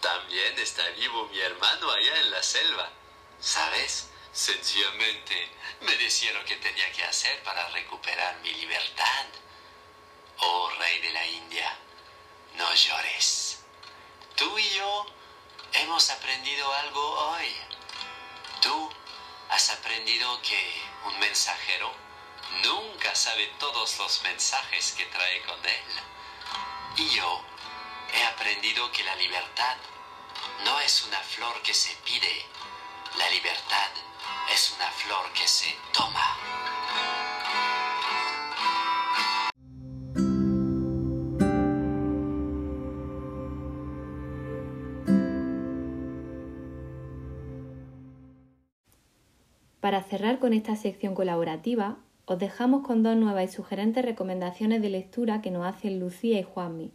También 0.01 0.59
está 0.59 0.85
vivo 0.89 1.27
mi 1.27 1.39
hermano 1.39 1.89
allá 1.89 2.19
en 2.19 2.31
la 2.31 2.43
selva. 2.43 2.98
¿Sabes? 3.41 4.09
Sencillamente 4.33 5.49
me 5.81 5.95
decía 5.97 6.33
lo 6.33 6.43
que 6.45 6.57
tenía 6.57 6.91
que 6.91 7.03
hacer 7.03 7.41
para 7.43 7.67
recuperar 7.69 8.37
mi 8.41 8.53
libertad. 8.53 9.25
Oh 10.39 10.69
rey 10.79 10.99
de 10.99 11.11
la 11.11 11.25
India, 11.25 11.77
no 12.55 12.73
llores. 12.73 13.59
Tú 14.35 14.57
y 14.57 14.69
yo 14.69 15.05
hemos 15.73 16.09
aprendido 16.09 16.71
algo 16.73 17.01
hoy. 17.01 17.55
Tú 18.61 18.89
has 19.49 19.69
aprendido 19.71 20.41
que 20.41 20.81
un 21.05 21.19
mensajero 21.19 21.91
nunca 22.63 23.15
sabe 23.15 23.47
todos 23.59 23.97
los 23.97 24.21
mensajes 24.23 24.93
que 24.93 25.05
trae 25.05 25.41
con 25.43 25.65
él. 25.65 25.83
Y 26.97 27.09
yo 27.09 27.41
he 28.13 28.23
aprendido 28.25 28.91
que 28.91 29.03
la 29.03 29.15
libertad 29.15 29.77
no 30.65 30.79
es 30.81 31.03
una 31.03 31.19
flor 31.19 31.61
que 31.61 31.73
se 31.73 31.95
pide, 31.97 32.45
la 33.17 33.29
libertad 33.31 33.91
es 34.53 34.75
una 34.75 34.89
flor 34.91 35.31
que 35.33 35.47
se 35.47 35.69
toma. 35.93 36.19
Para 49.79 50.03
cerrar 50.03 50.39
con 50.39 50.53
esta 50.53 50.75
sección 50.75 51.15
colaborativa, 51.15 51.97
os 52.25 52.37
dejamos 52.37 52.85
con 52.85 53.01
dos 53.01 53.15
nuevas 53.15 53.45
y 53.45 53.55
sugerentes 53.55 54.05
recomendaciones 54.05 54.81
de 54.83 54.89
lectura 54.89 55.41
que 55.41 55.49
nos 55.49 55.65
hacen 55.65 55.99
Lucía 55.99 56.39
y 56.39 56.43
Juanmi. 56.43 56.91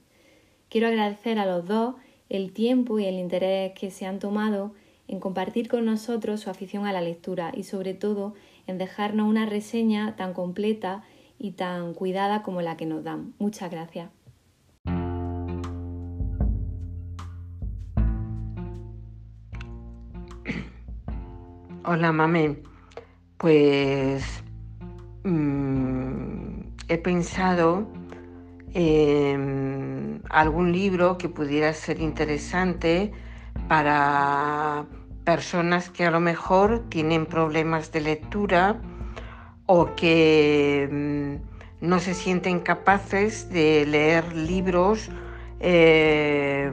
Quiero 0.68 0.86
agradecer 0.86 1.38
a 1.38 1.46
los 1.46 1.66
dos 1.66 1.96
el 2.28 2.52
tiempo 2.52 3.00
y 3.00 3.06
el 3.06 3.14
interés 3.14 3.72
que 3.72 3.90
se 3.90 4.06
han 4.06 4.20
tomado 4.20 4.74
en 5.08 5.20
compartir 5.20 5.68
con 5.68 5.84
nosotros 5.84 6.40
su 6.40 6.50
afición 6.50 6.86
a 6.86 6.92
la 6.92 7.00
lectura 7.00 7.52
y 7.54 7.64
sobre 7.64 7.94
todo 7.94 8.34
en 8.66 8.78
dejarnos 8.78 9.28
una 9.28 9.46
reseña 9.46 10.16
tan 10.16 10.32
completa 10.32 11.02
y 11.38 11.52
tan 11.52 11.94
cuidada 11.94 12.42
como 12.42 12.62
la 12.62 12.76
que 12.76 12.86
nos 12.86 13.04
dan. 13.04 13.34
Muchas 13.38 13.70
gracias. 13.70 14.10
Hola, 21.86 22.12
mami. 22.12 22.56
Pues 23.36 24.24
mm, 25.24 26.60
he 26.88 26.96
pensado 26.96 27.86
en 28.72 30.22
algún 30.30 30.72
libro 30.72 31.18
que 31.18 31.28
pudiera 31.28 31.72
ser 31.74 32.00
interesante 32.00 33.12
para 33.68 34.86
personas 35.24 35.90
que 35.90 36.04
a 36.04 36.10
lo 36.10 36.20
mejor 36.20 36.84
tienen 36.88 37.26
problemas 37.26 37.92
de 37.92 38.00
lectura 38.00 38.80
o 39.66 39.94
que 39.94 40.88
mm, 40.90 41.86
no 41.86 41.98
se 41.98 42.14
sienten 42.14 42.60
capaces 42.60 43.48
de 43.50 43.86
leer 43.86 44.34
libros 44.34 45.10
eh, 45.60 46.70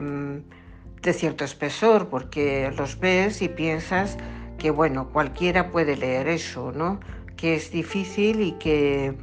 de 1.02 1.12
cierto 1.12 1.44
espesor, 1.44 2.08
porque 2.08 2.72
los 2.76 2.98
ves 3.00 3.42
y 3.42 3.48
piensas 3.48 4.16
que, 4.58 4.70
bueno, 4.70 5.08
cualquiera 5.08 5.70
puede 5.70 5.96
leer 5.96 6.28
eso, 6.28 6.72
¿no? 6.72 7.00
Que 7.36 7.56
es 7.56 7.72
difícil 7.72 8.40
y 8.40 8.52
que 8.52 9.14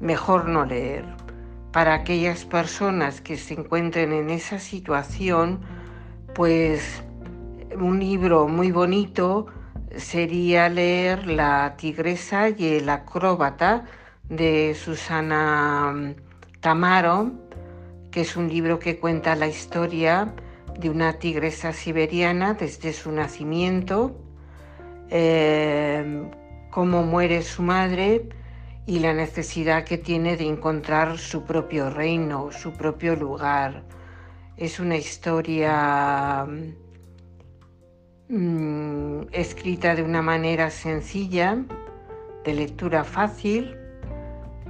mejor 0.00 0.48
no 0.48 0.64
leer. 0.64 1.04
Para 1.72 1.94
aquellas 1.94 2.44
personas 2.44 3.20
que 3.20 3.36
se 3.36 3.54
encuentren 3.54 4.12
en 4.12 4.30
esa 4.30 4.58
situación, 4.58 5.60
pues 6.34 7.02
un 7.78 8.00
libro 8.00 8.48
muy 8.48 8.70
bonito 8.70 9.46
sería 9.96 10.68
leer 10.68 11.26
La 11.26 11.74
tigresa 11.76 12.48
y 12.48 12.76
el 12.76 12.88
acróbata 12.88 13.84
de 14.28 14.74
Susana 14.74 15.92
mm, 15.94 16.14
Tamaro, 16.60 17.32
que 18.10 18.22
es 18.22 18.36
un 18.36 18.48
libro 18.48 18.78
que 18.78 18.98
cuenta 18.98 19.36
la 19.36 19.46
historia 19.46 20.34
de 20.78 20.88
una 20.88 21.14
tigresa 21.14 21.72
siberiana 21.72 22.54
desde 22.54 22.92
su 22.92 23.12
nacimiento, 23.12 24.16
eh, 25.10 26.30
cómo 26.70 27.02
muere 27.02 27.42
su 27.42 27.62
madre 27.62 28.28
y 28.86 29.00
la 29.00 29.12
necesidad 29.12 29.84
que 29.84 29.98
tiene 29.98 30.36
de 30.36 30.46
encontrar 30.46 31.18
su 31.18 31.44
propio 31.44 31.90
reino, 31.90 32.50
su 32.50 32.72
propio 32.72 33.14
lugar. 33.16 33.82
Es 34.56 34.78
una 34.80 34.96
historia 34.96 36.46
mm, 38.28 39.22
escrita 39.32 39.94
de 39.94 40.02
una 40.02 40.20
manera 40.20 40.68
sencilla, 40.70 41.64
de 42.44 42.54
lectura 42.54 43.04
fácil 43.04 43.76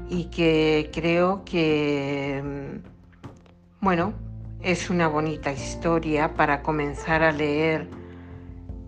y 0.09 0.27
que 0.27 0.91
creo 0.93 1.45
que, 1.45 2.43
mm, 2.45 3.85
bueno, 3.85 4.13
es 4.61 4.89
una 4.89 5.09
bonita 5.09 5.53
historia 5.53 6.35
para 6.35 6.63
comenzar 6.63 7.25
a 7.25 7.33
leer 7.33 7.89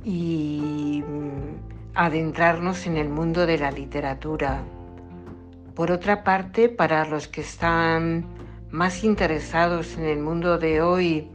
y 0.05 1.03
mm, 1.07 1.95
adentrarnos 1.95 2.87
en 2.87 2.99
el 2.99 3.09
mundo 3.09 3.47
de 3.47 3.59
la 3.59 3.73
literatura. 3.73 4.63
Por 5.75 5.91
otra 5.91 6.23
parte, 6.23 6.69
para 6.69 7.05
los 7.05 7.27
que 7.27 7.41
están 7.41 8.27
más 8.75 9.05
interesados 9.05 9.97
en 9.97 10.05
el 10.05 10.19
mundo 10.19 10.59
de 10.59 10.83
hoy, 10.83 11.31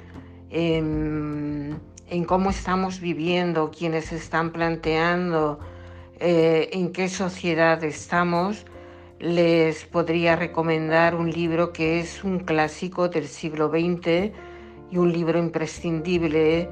en, 0.50 1.79
cómo 2.27 2.50
estamos 2.50 3.00
viviendo, 3.00 3.72
quienes 3.72 4.12
están 4.12 4.51
planteando 4.51 5.58
eh, 6.19 6.67
en 6.74 6.91
qué 6.91 7.08
sociedad 7.08 7.81
estamos, 7.86 8.65
les 9.19 9.86
podría 9.86 10.36
recomendar 10.36 11.15
un 11.15 11.31
libro 11.31 11.72
que 11.72 12.01
es 12.01 12.25
un 12.25 12.39
clásico 12.39 13.08
del 13.08 13.29
siglo 13.29 13.69
XX 13.69 14.34
y 14.91 14.98
un 14.98 15.13
libro 15.13 15.39
imprescindible 15.39 16.69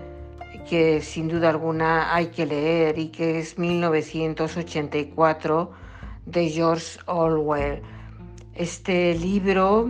que 0.69 0.99
sin 0.99 1.29
duda 1.29 1.49
alguna 1.49 2.13
hay 2.13 2.27
que 2.27 2.45
leer 2.45 2.99
y 2.99 3.07
que 3.07 3.39
es 3.39 3.57
1984 3.57 5.71
de 6.25 6.49
George 6.49 6.99
Orwell. 7.05 7.81
Este 8.53 9.15
libro, 9.15 9.89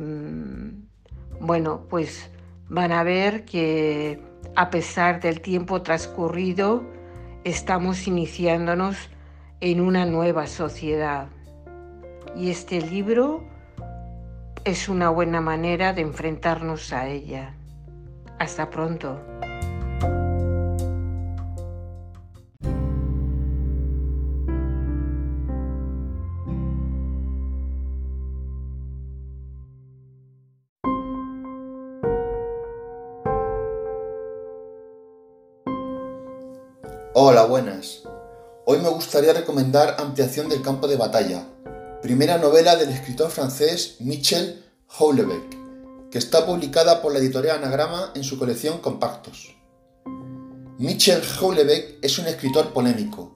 bueno, 1.41 1.83
pues 1.89 2.31
van 2.69 2.93
a 2.93 3.03
ver 3.03 3.45
que 3.45 4.21
a 4.57 4.71
pesar 4.71 5.21
del 5.21 5.41
tiempo 5.41 5.83
transcurrido, 5.83 6.83
estamos 7.45 8.07
iniciándonos 8.07 8.97
en 9.61 9.81
una 9.81 10.07
nueva 10.07 10.47
sociedad. 10.47 11.29
Y 12.37 12.51
este 12.51 12.81
libro 12.81 13.45
es 14.65 14.89
una 14.89 15.11
buena 15.11 15.41
manera 15.41 15.93
de 15.93 16.03
enfrentarnos 16.03 16.93
a 16.93 17.09
ella. 17.09 17.55
Hasta 18.39 18.71
pronto. 18.71 19.21
Hola, 37.13 37.45
buenas. 37.45 38.03
Hoy 38.65 38.79
me 38.79 38.89
gustaría 38.89 39.33
recomendar 39.33 39.97
Ampliación 39.99 40.49
del 40.49 40.63
campo 40.63 40.89
de 40.89 40.97
batalla, 40.97 41.45
primera 42.03 42.39
novela 42.39 42.77
del 42.77 42.89
escritor 42.89 43.31
francés 43.31 43.97
Michel 44.01 44.65
Houellebecq, 44.99 46.11
que 46.11 46.17
está 46.17 46.47
publicada 46.47 47.03
por 47.03 47.13
la 47.13 47.19
editorial 47.19 47.59
Anagrama 47.59 48.13
en 48.15 48.25
su 48.25 48.39
colección 48.39 48.79
Compactos. 48.79 49.55
Michel 50.79 51.21
Houellebecq 51.23 52.03
es 52.03 52.19
un 52.19 52.27
escritor 52.27 52.73
polémico, 52.73 53.35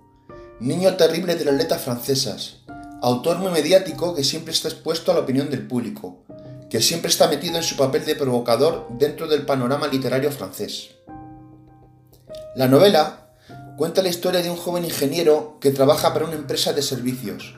niño 0.60 0.96
terrible 0.96 1.34
de 1.34 1.44
las 1.44 1.56
letras 1.56 1.82
francesas, 1.82 2.60
autor 3.02 3.36
muy 3.36 3.52
mediático 3.52 4.14
que 4.14 4.24
siempre 4.24 4.54
está 4.54 4.68
expuesto 4.68 5.12
a 5.12 5.14
la 5.14 5.20
opinión 5.20 5.50
del 5.50 5.68
público, 5.68 6.24
que 6.70 6.80
siempre 6.80 7.10
está 7.10 7.28
metido 7.28 7.58
en 7.58 7.62
su 7.62 7.76
papel 7.76 8.06
de 8.06 8.16
provocador 8.16 8.86
dentro 8.92 9.28
del 9.28 9.44
panorama 9.44 9.88
literario 9.88 10.32
francés. 10.32 10.92
La 12.56 12.66
novela 12.66 13.28
cuenta 13.76 14.00
la 14.00 14.08
historia 14.08 14.40
de 14.40 14.50
un 14.50 14.56
joven 14.56 14.86
ingeniero 14.86 15.58
que 15.60 15.70
trabaja 15.70 16.14
para 16.14 16.24
una 16.24 16.34
empresa 16.34 16.72
de 16.72 16.80
servicios 16.80 17.56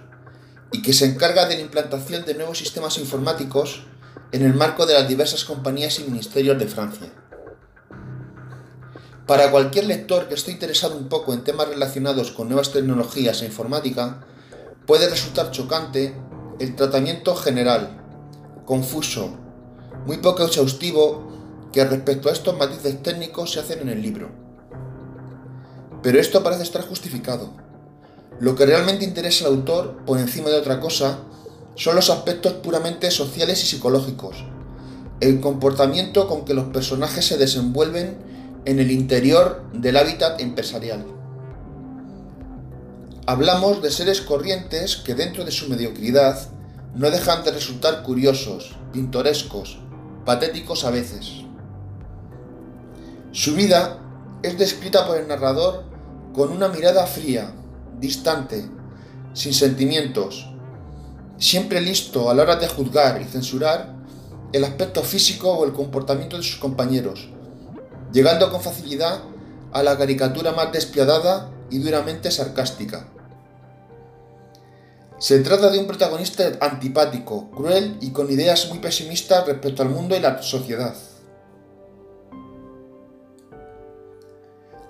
y 0.77 0.83
que 0.83 0.93
se 0.93 1.07
encarga 1.07 1.47
de 1.47 1.55
la 1.55 1.63
implantación 1.63 2.27
de 2.27 2.35
nuevos 2.35 2.59
sistemas 2.59 2.99
informáticos 2.99 3.87
en 4.31 4.43
el 4.43 4.53
marco 4.53 4.85
de 4.85 4.93
las 4.93 5.09
diversas 5.09 5.47
compañías 5.47 5.99
y 5.99 6.05
ministerios 6.05 6.59
de 6.59 6.67
Francia. 6.67 7.11
Para 9.27 9.51
cualquier 9.51 9.87
lector 9.87 10.29
que 10.29 10.35
esté 10.35 10.53
interesado 10.53 10.99
un 10.99 11.09
poco 11.09 11.33
en 11.33 11.45
temas 11.45 11.71
relacionados 11.71 12.31
con 12.31 12.49
nuevas 12.49 12.73
tecnologías 12.73 13.41
e 13.41 13.47
informática, 13.47 14.27
puede 14.87 15.09
resultar 15.09 15.51
chocante 15.51 16.15
el 16.61 16.77
tratamiento 16.77 17.35
general, 17.35 17.97
confuso, 18.67 19.35
muy 20.05 20.19
poco 20.19 20.45
exhaustivo 20.45 21.33
que 21.73 21.87
respecto 21.87 22.29
a 22.29 22.33
estos 22.33 22.55
matices 22.59 23.03
técnicos 23.03 23.53
se 23.53 23.61
hacen 23.61 23.81
en 23.81 23.89
el 23.89 24.03
libro. 24.03 24.29
Pero 26.03 26.21
esto 26.21 26.45
parece 26.45 26.65
estar 26.65 26.83
justificado. 26.83 27.66
Lo 28.39 28.55
que 28.55 28.67
realmente 28.67 29.05
interesa 29.05 29.47
al 29.47 29.55
autor, 29.55 30.05
por 30.05 30.19
encima 30.19 30.51
de 30.51 30.59
otra 30.59 30.79
cosa, 30.81 31.21
son 31.75 31.97
los 31.97 32.11
aspectos 32.11 32.55
puramente 32.55 33.11
sociales 33.11 33.63
y 33.63 33.67
psicológicos, 33.67 34.45
el 35.21 35.41
comportamiento 35.41 36.29
con 36.29 36.45
que 36.45 36.55
los 36.55 36.67
personajes 36.67 37.25
se 37.25 37.39
desenvuelven 37.39 38.19
en 38.67 38.79
el 38.79 38.91
interior 38.91 39.65
del 39.73 39.97
hábitat 39.97 40.41
empresarial. 40.41 41.07
Hablamos 43.27 43.83
de 43.83 43.91
seres 43.91 44.21
corrientes 44.21 44.97
que 44.97 45.15
dentro 45.15 45.45
de 45.45 45.51
su 45.51 45.69
mediocridad 45.69 46.51
no 46.95 47.11
dejan 47.11 47.43
de 47.45 47.53
resultar 47.53 48.03
curiosos, 48.03 48.77
pintorescos, 48.93 49.79
patéticos 50.25 50.85
a 50.85 50.91
veces. 50.91 51.45
Su 53.33 53.55
vida 53.55 53.99
es 54.43 54.59
descrita 54.59 55.07
por 55.07 55.19
el 55.19 55.29
narrador 55.29 55.85
con 56.35 56.51
una 56.51 56.69
mirada 56.69 57.07
fría, 57.07 57.53
distante, 57.99 58.69
sin 59.33 59.55
sentimientos, 59.55 60.51
siempre 61.39 61.81
listo 61.81 62.31
a 62.31 62.35
la 62.35 62.43
hora 62.43 62.57
de 62.57 62.69
juzgar 62.69 63.21
y 63.21 63.25
censurar, 63.25 63.95
el 64.53 64.65
aspecto 64.65 65.03
físico 65.03 65.53
o 65.53 65.65
el 65.65 65.73
comportamiento 65.73 66.37
de 66.37 66.43
sus 66.43 66.57
compañeros, 66.57 67.29
llegando 68.13 68.51
con 68.51 68.61
facilidad 68.61 69.21
a 69.73 69.83
la 69.83 69.99
caricatura 69.99 70.53
más 70.53 70.73
despiadada 70.73 71.51
y 71.71 71.79
duramente 71.79 72.31
sarcástica. 72.31 73.09
Se 75.19 75.41
trata 75.41 75.71
de 75.71 75.79
un 75.79 75.87
protagonista 75.87 76.45
antipático, 76.61 77.51
cruel 77.51 77.97
y 78.01 78.11
con 78.11 78.31
ideas 78.31 78.69
muy 78.69 78.79
pesimistas 78.79 79.47
respecto 79.47 79.83
al 79.83 79.89
mundo 79.89 80.15
y 80.17 80.21
la 80.21 80.43
sociedad. 80.43 80.95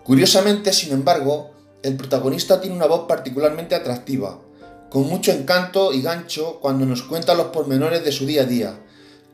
Curiosamente, 0.04 0.72
sin 0.72 0.92
embargo, 0.92 1.50
el 1.86 1.96
protagonista 1.96 2.60
tiene 2.60 2.74
una 2.74 2.86
voz 2.86 3.06
particularmente 3.06 3.76
atractiva, 3.76 4.40
con 4.90 5.06
mucho 5.06 5.30
encanto 5.30 5.92
y 5.92 6.02
gancho 6.02 6.58
cuando 6.60 6.84
nos 6.84 7.04
cuenta 7.04 7.34
los 7.34 7.48
pormenores 7.48 8.04
de 8.04 8.10
su 8.10 8.26
día 8.26 8.42
a 8.42 8.46
día, 8.46 8.80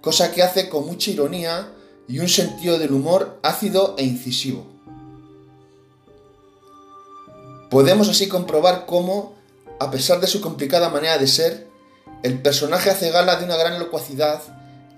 cosa 0.03 0.33
que 0.33 0.43
hace 0.43 0.69
con 0.69 0.87
mucha 0.87 1.11
ironía 1.11 1.73
y 2.09 2.19
un 2.19 2.29
sentido 2.29 2.79
del 2.79 2.93
humor 2.93 3.39
ácido 3.43 3.95
e 3.97 4.05
incisivo. 4.05 4.67
Podemos 7.71 8.11
así 8.11 8.29
comprobar 8.29 8.85
cómo, 8.85 9.35
a 9.81 9.91
pesar 9.91 10.21
de 10.21 10.27
su 10.27 10.43
complicada 10.43 10.91
manera 10.91 11.17
de 11.17 11.29
ser, 11.29 11.69
el 12.23 12.43
personaje 12.43 12.91
hace 12.91 13.11
gala 13.11 13.37
de 13.37 13.47
una 13.47 13.57
gran 13.57 13.79
locuacidad 13.79 14.43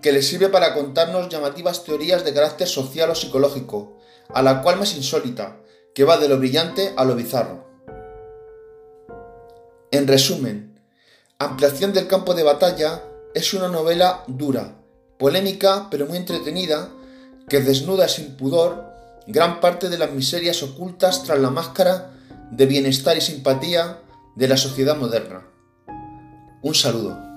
que 0.02 0.10
le 0.10 0.22
sirve 0.22 0.48
para 0.48 0.74
contarnos 0.74 1.28
llamativas 1.28 1.84
teorías 1.84 2.24
de 2.24 2.34
carácter 2.34 2.66
social 2.66 3.10
o 3.10 3.14
psicológico, 3.14 3.96
a 4.32 4.42
la 4.42 4.60
cual 4.60 4.76
más 4.76 4.96
insólita, 4.96 5.58
que 5.94 6.04
va 6.04 6.18
de 6.18 6.28
lo 6.28 6.38
brillante 6.38 6.92
a 6.96 7.04
lo 7.04 7.14
bizarro. 7.14 7.64
En 9.90 10.09
resumen, 10.09 10.74
Ampliación 11.38 11.92
del 11.92 12.07
campo 12.07 12.33
de 12.33 12.44
batalla 12.44 13.02
es 13.35 13.54
una 13.54 13.66
novela 13.68 14.22
dura, 14.28 14.76
polémica 15.18 15.88
pero 15.90 16.07
muy 16.07 16.16
entretenida, 16.16 16.90
que 17.48 17.61
desnuda 17.61 18.09
sin 18.09 18.37
pudor 18.37 18.85
gran 19.26 19.61
parte 19.61 19.88
de 19.88 19.98
las 19.98 20.12
miserias 20.12 20.62
ocultas 20.62 21.24
tras 21.24 21.40
la 21.40 21.50
máscara 21.50 22.12
de 22.52 22.66
bienestar 22.66 23.16
y 23.16 23.20
simpatía 23.20 23.98
de 24.37 24.48
la 24.48 24.57
sociedad 24.57 24.96
moderna. 24.96 25.46
Un 26.62 26.74
saludo. 26.74 27.33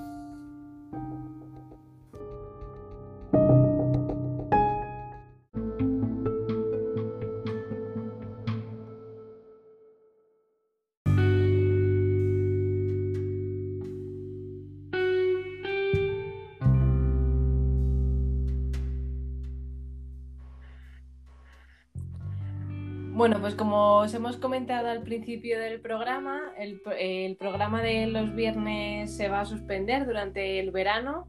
Bueno, 23.18 23.40
pues 23.40 23.56
como 23.56 23.96
os 23.96 24.14
hemos 24.14 24.36
comentado 24.36 24.86
al 24.86 25.02
principio 25.02 25.58
del 25.58 25.80
programa, 25.80 26.40
el, 26.56 27.36
programa 27.36 27.82
de 27.82 28.06
los 28.06 28.32
viernes 28.32 29.16
se 29.16 29.28
va 29.28 29.40
a 29.40 29.44
suspender 29.44 30.06
durante 30.06 30.60
el 30.60 30.70
verano 30.70 31.26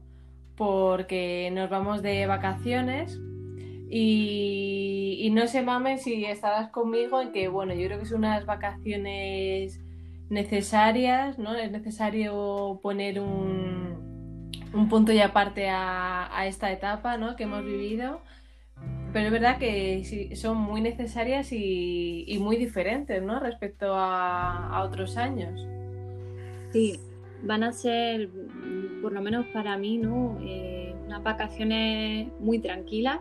porque 0.54 1.50
nos 1.52 1.68
vamos 1.68 2.00
de 2.00 2.28
vacaciones 2.28 3.18
y, 3.90 5.30
no 5.32 5.48
se 5.48 5.62
mamen 5.62 5.98
si 5.98 6.24
estabas 6.24 6.70
conmigo 6.70 7.20
en 7.20 7.32
que, 7.32 7.48
bueno, 7.48 7.74
yo 7.74 7.88
creo 7.88 7.98
que 7.98 8.06
son 8.06 8.18
unas 8.18 8.46
vacaciones 8.46 9.80
necesarias, 10.28 11.40
¿no? 11.40 11.56
Es 11.56 11.72
necesario 11.72 12.78
poner 12.84 13.18
un, 13.18 14.48
punto 14.88 15.12
y 15.12 15.18
aparte 15.18 15.68
a, 15.68 16.38
a 16.38 16.46
esta 16.46 16.70
etapa, 16.70 17.16
¿no? 17.16 17.34
Que 17.34 17.42
hemos 17.42 17.64
vivido 17.64 18.20
pero 19.12 19.26
es 19.26 19.32
verdad 19.32 19.58
que 19.58 20.30
son 20.34 20.58
muy 20.58 20.80
necesarias 20.80 21.48
y, 21.52 22.36
muy 22.40 22.56
diferentes, 22.56 23.22
¿no? 23.22 23.40
Respecto 23.40 23.92
a, 23.94 24.82
otros 24.84 25.16
años. 25.16 25.66
Sí, 26.72 27.00
van 27.42 27.64
a 27.64 27.72
ser, 27.72 28.30
por 29.02 29.12
lo 29.12 29.20
menos 29.20 29.46
para 29.46 29.76
mí, 29.76 29.98
¿no? 29.98 30.38
Eh, 30.42 30.94
unas 31.06 31.22
vacaciones 31.22 32.28
muy 32.38 32.60
tranquilas. 32.60 33.20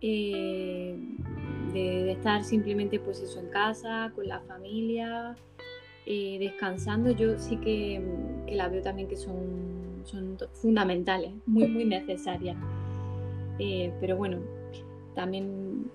Eh, 0.00 0.96
de, 1.72 2.12
estar 2.12 2.44
simplemente 2.44 2.98
pues 3.00 3.20
eso 3.20 3.40
en 3.40 3.48
casa, 3.48 4.12
con 4.14 4.26
la 4.28 4.40
familia, 4.40 5.36
eh, 6.06 6.38
descansando. 6.38 7.10
Yo 7.10 7.38
sí 7.38 7.56
que, 7.58 8.02
que 8.46 8.54
la 8.54 8.68
veo 8.68 8.82
también 8.82 9.08
que 9.08 9.16
son, 9.16 10.02
son 10.04 10.38
fundamentales, 10.52 11.32
muy, 11.44 11.68
muy 11.68 11.84
necesarias. 11.84 12.56
pero 14.00 14.16
bueno, 14.16 14.38
también, 15.16 15.90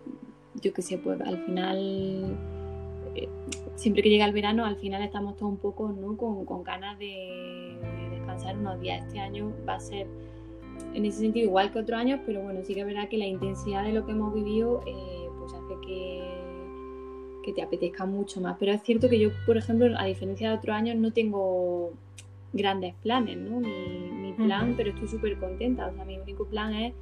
yo 0.62 0.74
qué 0.74 0.82
sé, 0.82 0.98
pues 0.98 1.22
al 1.22 1.38
final, 1.46 2.36
eh, 3.16 3.30
siempre 3.76 4.02
que 4.02 4.10
llega 4.10 4.26
el 4.26 4.34
verano, 4.34 4.66
al 4.66 4.76
final 4.76 5.02
estamos 5.04 5.38
todos 5.38 5.52
un 5.52 5.60
poco 5.60 5.90
¿no? 5.90 6.18
con, 6.18 6.64
ganas 6.64 6.98
de, 7.00 7.78
descansar 8.10 8.58
unos 8.58 8.82
días. 8.82 9.06
Este 9.06 9.20
año 9.20 9.54
va 9.68 9.76
a 9.76 9.80
ser 9.80 10.08
en 10.96 11.06
ese 11.06 11.20
sentido 11.20 11.46
igual 11.46 11.72
que 11.72 11.80
otros 11.80 11.98
años, 11.98 12.20
pero 12.26 12.42
bueno, 12.42 12.62
sí 12.64 12.74
que 12.74 12.82
es 12.82 12.86
verdad 12.86 13.08
que 13.08 13.18
la 13.18 13.28
intensidad 13.28 13.84
de 13.84 13.94
lo 13.94 14.06
que 14.06 14.12
hemos 14.12 14.34
vivido 14.34 14.82
eh, 14.88 15.30
pues 15.38 15.54
hace 15.54 15.76
que, 15.86 16.24
que 17.44 17.54
te 17.54 17.62
apetezca 17.62 18.06
mucho 18.06 18.42
más. 18.42 18.58
Pero 18.60 18.72
es 18.72 18.82
cierto 18.82 19.08
que 19.08 19.20
yo, 19.20 19.30
por 19.46 19.56
ejemplo, 19.56 19.88
a 19.98 20.06
diferencia 20.06 20.50
de 20.50 20.58
otros 20.58 20.76
años, 20.76 20.98
no 20.98 21.14
tengo 21.14 21.92
grandes 22.54 22.96
planes, 23.04 23.38
¿no? 23.38 23.60
Mi, 23.60 24.10
mi 24.12 24.34
plan, 24.34 24.74
pero 24.76 24.90
estoy 24.90 25.08
súper 25.08 25.38
contenta. 25.38 25.88
O 25.88 25.94
sea, 25.94 26.06
mi 26.06 26.18
único 26.18 26.46
plan 26.46 26.74
es 26.74 26.94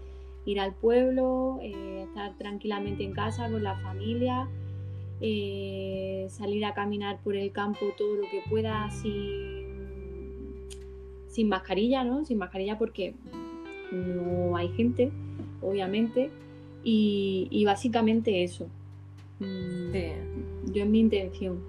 ir 0.49 0.59
al 0.59 0.73
pueblo, 0.73 1.59
eh, 1.61 2.05
estar 2.07 2.37
tranquilamente 2.37 3.03
en 3.03 3.13
casa 3.13 3.49
con 3.49 3.63
la 3.63 3.75
familia, 3.77 4.47
eh, 5.21 6.27
salir 6.29 6.65
a 6.65 6.73
caminar 6.73 7.19
por 7.23 7.35
el 7.35 7.51
campo 7.51 7.93
todo 7.97 8.15
lo 8.15 8.23
que 8.23 8.41
pueda 8.49 8.89
sin, 8.89 9.65
sin 11.27 11.49
mascarilla, 11.49 12.03
¿no? 12.03 12.25
Sin 12.25 12.37
mascarilla 12.37 12.77
porque 12.77 13.13
no 13.91 14.55
hay 14.55 14.69
gente, 14.69 15.11
obviamente, 15.61 16.29
y, 16.83 17.63
básicamente 17.65 18.43
eso. 18.43 18.67
Mm, 19.39 20.71
yo 20.71 20.83
es 20.83 20.89
mi 20.89 20.99
intención. 20.99 21.59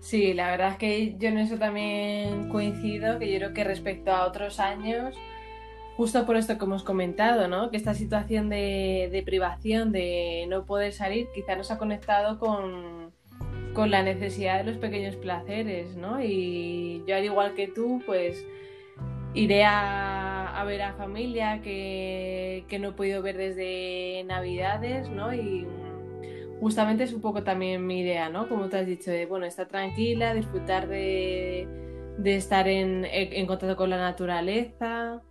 Sí, 0.00 0.32
la 0.32 0.50
verdad 0.50 0.70
es 0.70 0.76
que 0.76 1.16
yo 1.18 1.28
en 1.28 1.38
eso 1.38 1.58
también 1.58 2.48
coincido, 2.48 3.18
que 3.18 3.30
yo 3.30 3.38
creo 3.38 3.54
que 3.54 3.64
respecto 3.64 4.12
a 4.12 4.26
otros 4.26 4.60
años, 4.60 5.14
justo 5.98 6.24
por 6.24 6.36
esto 6.36 6.56
que 6.58 6.64
hemos 6.64 6.84
comentado, 6.84 7.48
¿no? 7.48 7.72
Que 7.72 7.76
esta 7.76 7.92
situación 7.92 8.48
de, 8.48 9.20
privación, 9.26 9.90
de 9.90 10.46
no 10.48 10.64
poder 10.64 10.92
salir, 10.92 11.26
quizá 11.34 11.56
nos 11.56 11.72
ha 11.72 11.78
conectado 11.78 12.38
con, 12.38 13.10
la 13.90 14.02
necesidad 14.04 14.58
de 14.58 14.70
los 14.70 14.76
pequeños 14.78 15.16
placeres, 15.16 15.96
¿no? 15.96 16.22
Y 16.22 17.02
yo 17.06 17.16
al 17.16 17.24
igual 17.24 17.54
que 17.54 17.66
tú, 17.66 18.00
pues 18.06 18.46
iré 19.34 19.64
a, 19.64 20.62
ver 20.66 20.82
a 20.82 20.92
familia 20.92 21.62
que, 21.62 22.64
no 22.80 22.90
he 22.90 22.92
podido 22.92 23.20
ver 23.20 23.36
desde 23.36 24.22
Navidades, 24.22 25.10
¿no? 25.10 25.34
Y 25.34 25.66
justamente 26.60 27.04
es 27.04 27.12
un 27.12 27.20
poco 27.20 27.42
también 27.42 27.84
mi 27.84 28.00
idea, 28.02 28.28
¿no? 28.28 28.48
Como 28.48 28.68
te 28.68 28.78
has 28.78 28.86
dicho, 28.86 29.10
de, 29.10 29.26
bueno, 29.26 29.46
estar 29.46 29.66
tranquila, 29.66 30.32
disfrutar 30.32 30.86
de, 30.86 31.66
estar 32.24 32.68
en, 32.68 33.04
en 33.04 33.46
contacto 33.46 33.76
con 33.76 33.90
la 33.90 33.98
naturaleza, 33.98 35.22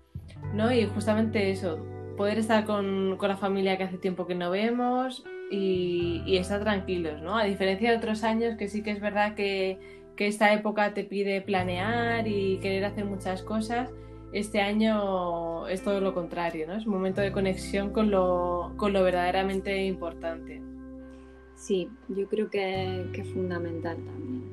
¿no? 0.54 0.72
Y 0.72 0.86
justamente 0.86 1.52
eso, 1.52 1.86
poder 2.18 2.40
estar 2.40 2.66
con, 2.66 3.18
la 3.22 3.38
familia 3.38 3.78
que 3.78 3.84
hace 3.84 3.98
tiempo 3.98 4.28
que 4.28 4.36
no 4.36 4.50
vemos 4.50 5.24
y, 5.50 6.36
estar 6.36 6.62
tranquilos, 6.62 7.22
¿no? 7.22 7.38
A 7.38 7.46
diferencia 7.46 7.92
de 7.92 7.98
otros 7.98 8.24
años 8.24 8.58
que 8.58 8.68
sí 8.68 8.84
que 8.84 8.92
es 8.92 9.00
verdad 9.00 9.36
que, 9.36 9.80
esta 10.18 10.52
época 10.52 10.96
te 10.96 11.04
pide 11.04 11.42
planear 11.42 12.28
y 12.28 12.58
querer 12.58 12.86
hacer 12.86 13.06
muchas 13.06 13.44
cosas, 13.44 13.94
este 14.34 14.62
año 14.62 15.68
es 15.68 15.84
todo 15.84 16.02
lo 16.02 16.16
contrario, 16.16 16.66
¿no? 16.68 16.74
Es 16.74 16.88
un 16.88 16.94
momento 16.94 17.22
de 17.22 17.32
conexión 17.32 17.92
con 17.92 18.10
lo, 18.10 18.74
verdaderamente 18.80 19.86
importante. 19.86 20.60
Sí, 21.56 21.90
yo 22.10 22.28
creo 22.28 22.50
que, 22.50 23.12
es 23.14 23.28
fundamental 23.32 23.98
también. 23.98 24.47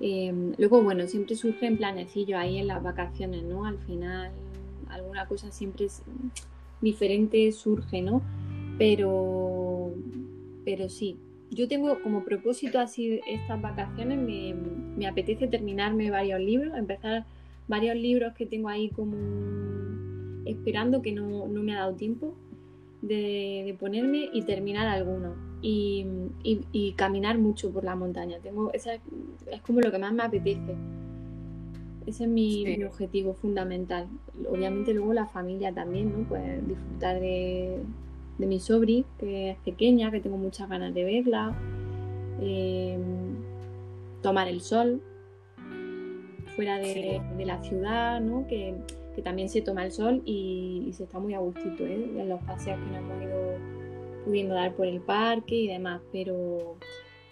Em, 0.00 0.54
luego, 0.58 0.82
bueno, 0.82 1.06
siempre 1.06 1.34
surge 1.34 1.66
en 1.66 1.76
planecillo 1.76 2.38
ahí 2.38 2.58
en 2.58 2.68
las 2.68 2.82
vacaciones, 2.82 3.42
¿no? 3.42 3.64
Al 3.64 3.78
final 3.78 4.30
alguna 4.88 5.26
cosa 5.26 5.50
siempre 5.50 5.86
es 5.86 6.02
diferente 6.80 7.50
surge, 7.52 8.02
¿no? 8.02 8.22
Pero, 8.78 9.92
pero 10.64 10.88
sí, 10.88 11.16
yo 11.50 11.66
tengo 11.68 12.00
como 12.02 12.24
propósito 12.24 12.78
así 12.78 13.20
estas 13.26 13.60
vacaciones, 13.60 14.18
me, 14.18 15.06
apetece 15.06 15.46
terminarme 15.48 16.10
varios 16.10 16.40
libros, 16.40 16.76
empezar 16.76 17.24
varios 17.66 17.96
libros 17.96 18.34
que 18.34 18.46
tengo 18.46 18.68
ahí 18.68 18.90
como 18.90 19.16
esperando 20.44 21.02
que 21.02 21.12
no, 21.12 21.46
me 21.46 21.74
ha 21.74 21.80
dado 21.80 21.94
tiempo 21.94 22.34
de, 23.02 23.76
ponerme 23.78 24.28
y 24.32 24.42
terminar 24.42 24.86
algunos. 24.86 25.36
Y, 25.60 26.94
caminar 26.96 27.38
mucho 27.38 27.70
por 27.70 27.84
la 27.84 27.96
montaña. 27.96 28.38
Tengo, 28.40 28.72
esa 28.72 28.94
es 28.94 29.60
como 29.66 29.80
lo 29.80 29.90
que 29.90 29.98
más 29.98 30.12
me 30.12 30.22
apetece. 30.22 30.74
ese 32.06 32.24
es 32.24 32.30
mi, 32.30 32.82
objetivo 32.84 33.34
fundamental. 33.34 34.06
Obviamente 34.48 34.94
luego 34.94 35.12
la 35.12 35.26
familia 35.26 35.72
también, 35.72 36.12
¿no? 36.12 36.28
Pues 36.28 36.66
disfrutar 36.66 37.20
de, 37.20 37.78
mi 38.38 38.60
sobri, 38.60 39.04
que 39.18 39.50
es 39.50 39.58
pequeña, 39.58 40.10
que 40.10 40.20
tengo 40.20 40.36
muchas 40.36 40.68
ganas 40.68 40.94
de 40.94 41.04
verla. 41.04 41.56
Em, 42.40 43.36
tomar 44.22 44.48
el 44.48 44.60
sol 44.60 45.02
fuera 46.54 46.78
de, 46.78 47.20
la 47.44 47.62
ciudad, 47.62 48.20
¿no? 48.20 48.46
Que, 48.46 48.74
también 49.22 49.48
se 49.48 49.62
toma 49.62 49.84
el 49.84 49.90
sol 49.90 50.22
y, 50.24 50.90
se 50.92 51.02
está 51.02 51.18
muy 51.18 51.34
a 51.34 51.40
gustito, 51.40 51.84
¿eh? 51.84 52.08
En 52.16 52.28
los 52.28 52.40
paseos 52.42 52.78
que 52.78 52.86
nos 52.86 52.98
hemos 52.98 53.22
ido 53.22 53.77
pudiendo 54.28 54.54
dar 54.54 54.74
por 54.74 54.86
el 54.86 55.00
parque 55.00 55.54
y 55.54 55.68
demás, 55.68 56.02
pero, 56.12 56.76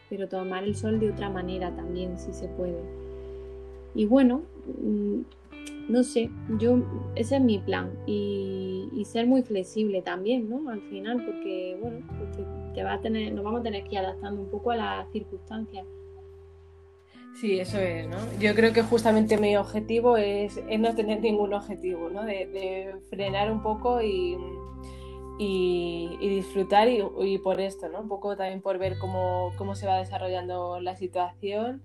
pero 0.08 0.28
tomar 0.28 0.64
el 0.64 0.74
sol 0.74 0.98
de 0.98 1.10
otra 1.10 1.28
manera 1.28 1.70
también, 1.76 2.18
si 2.18 2.32
se 2.32 2.48
puede. 2.48 2.80
Y 3.94 4.06
bueno, 4.06 4.42
mm, 4.80 5.20
no 5.90 6.02
sé, 6.02 6.30
yo, 6.58 6.78
ese 7.14 7.36
es 7.36 7.42
mi 7.42 7.58
plan 7.58 7.92
y, 8.06 9.02
ser 9.04 9.26
muy 9.26 9.42
flexible 9.42 10.02
también, 10.02 10.50
¿no? 10.50 10.68
Al 10.68 10.80
final, 10.82 11.24
porque, 11.24 11.78
bueno, 11.80 12.04
pues 12.18 12.30
te, 12.74 12.82
va 12.82 12.94
a 12.94 13.00
tener, 13.00 13.32
nos 13.32 13.44
vamos 13.44 13.60
a 13.60 13.62
tener 13.62 13.84
que 13.84 13.90
ir 13.92 13.98
adaptando 13.98 14.42
un 14.42 14.48
poco 14.48 14.72
a 14.72 14.76
las 14.76 15.12
circunstancias. 15.12 15.86
Sí, 17.40 17.60
eso 17.60 17.78
es, 17.78 18.08
¿no? 18.08 18.16
Yo 18.40 18.52
creo 18.56 18.72
que 18.72 18.82
justamente 18.82 19.38
mi 19.38 19.56
objetivo 19.56 20.16
es, 20.16 20.60
no 20.78 20.94
tener 20.96 21.20
ningún 21.20 21.52
objetivo, 21.52 22.08
¿no? 22.10 22.24
De, 22.24 22.96
frenar 23.10 23.52
un 23.52 23.62
poco 23.62 24.02
y, 24.02 24.36
y, 25.38 26.16
disfrutar 26.20 26.88
y, 26.88 27.38
por 27.38 27.60
esto, 27.60 27.88
¿no? 27.88 28.00
Un 28.00 28.08
poco 28.08 28.36
también 28.36 28.60
por 28.60 28.78
ver 28.78 28.98
cómo, 28.98 29.52
cómo 29.56 29.74
se 29.74 29.86
va 29.86 29.98
desarrollando 29.98 30.80
la 30.80 30.96
situación 30.96 31.82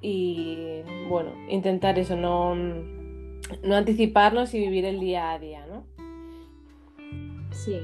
y 0.00 0.82
bueno, 1.08 1.30
intentar 1.48 1.98
eso, 1.98 2.14
no, 2.14 2.54
no 2.54 3.74
anticiparnos 3.74 4.52
y 4.52 4.60
vivir 4.60 4.84
el 4.84 5.00
día 5.00 5.32
a 5.32 5.38
día, 5.38 5.66
¿no? 5.66 5.86
Sí. 7.52 7.80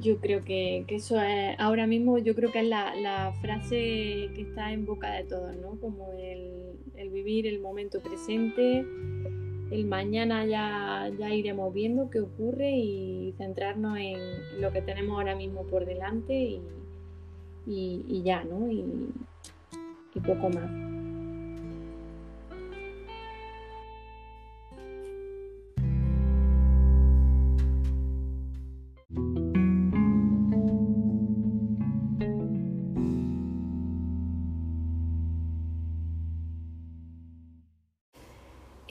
Yo 0.00 0.18
creo 0.18 0.42
que, 0.44 0.84
eso 0.88 1.20
es, 1.20 1.54
ahora 1.60 1.86
mismo 1.86 2.18
yo 2.18 2.34
creo 2.34 2.50
que 2.50 2.60
es 2.60 2.66
la, 2.66 3.32
frase 3.40 4.30
que 4.34 4.42
está 4.42 4.72
en 4.72 4.86
boca 4.86 5.12
de 5.12 5.24
todos, 5.24 5.54
¿no? 5.56 5.78
Como 5.78 6.12
el, 6.18 7.10
vivir 7.10 7.46
el 7.46 7.60
momento 7.60 8.00
presente, 8.00 8.84
el 9.70 9.86
mañana 9.86 10.44
ya, 10.46 11.10
ya 11.18 11.32
iremos 11.32 11.72
viendo 11.72 12.10
qué 12.10 12.20
ocurre 12.20 12.70
y 12.70 13.34
centrarnos 13.38 13.98
en 13.98 14.60
lo 14.60 14.72
que 14.72 14.82
tenemos 14.82 15.16
ahora 15.16 15.34
mismo 15.34 15.62
por 15.64 15.86
delante 15.86 16.34
y, 16.34 16.62
y 17.66 18.22
ya, 18.24 18.44
¿no? 18.44 18.70
Y, 18.70 18.84
y 20.14 20.20
poco 20.20 20.50
más. 20.50 20.89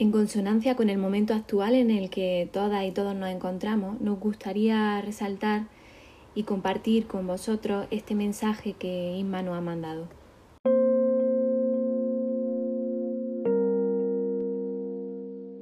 En 0.00 0.12
consonancia 0.12 0.76
con 0.76 0.88
el 0.88 0.96
momento 0.96 1.34
actual 1.34 1.74
en 1.74 1.90
el 1.90 2.08
que 2.08 2.48
todas 2.50 2.86
y 2.86 2.90
todos 2.90 3.14
nos 3.14 3.28
encontramos, 3.28 4.00
nos 4.00 4.18
gustaría 4.18 4.98
resaltar 5.02 5.66
y 6.34 6.44
compartir 6.44 7.06
con 7.06 7.26
vosotros 7.26 7.86
este 7.90 8.14
mensaje 8.14 8.72
que 8.72 9.14
Inma 9.18 9.42
nos 9.42 9.58
ha 9.58 9.60
mandado. 9.60 10.08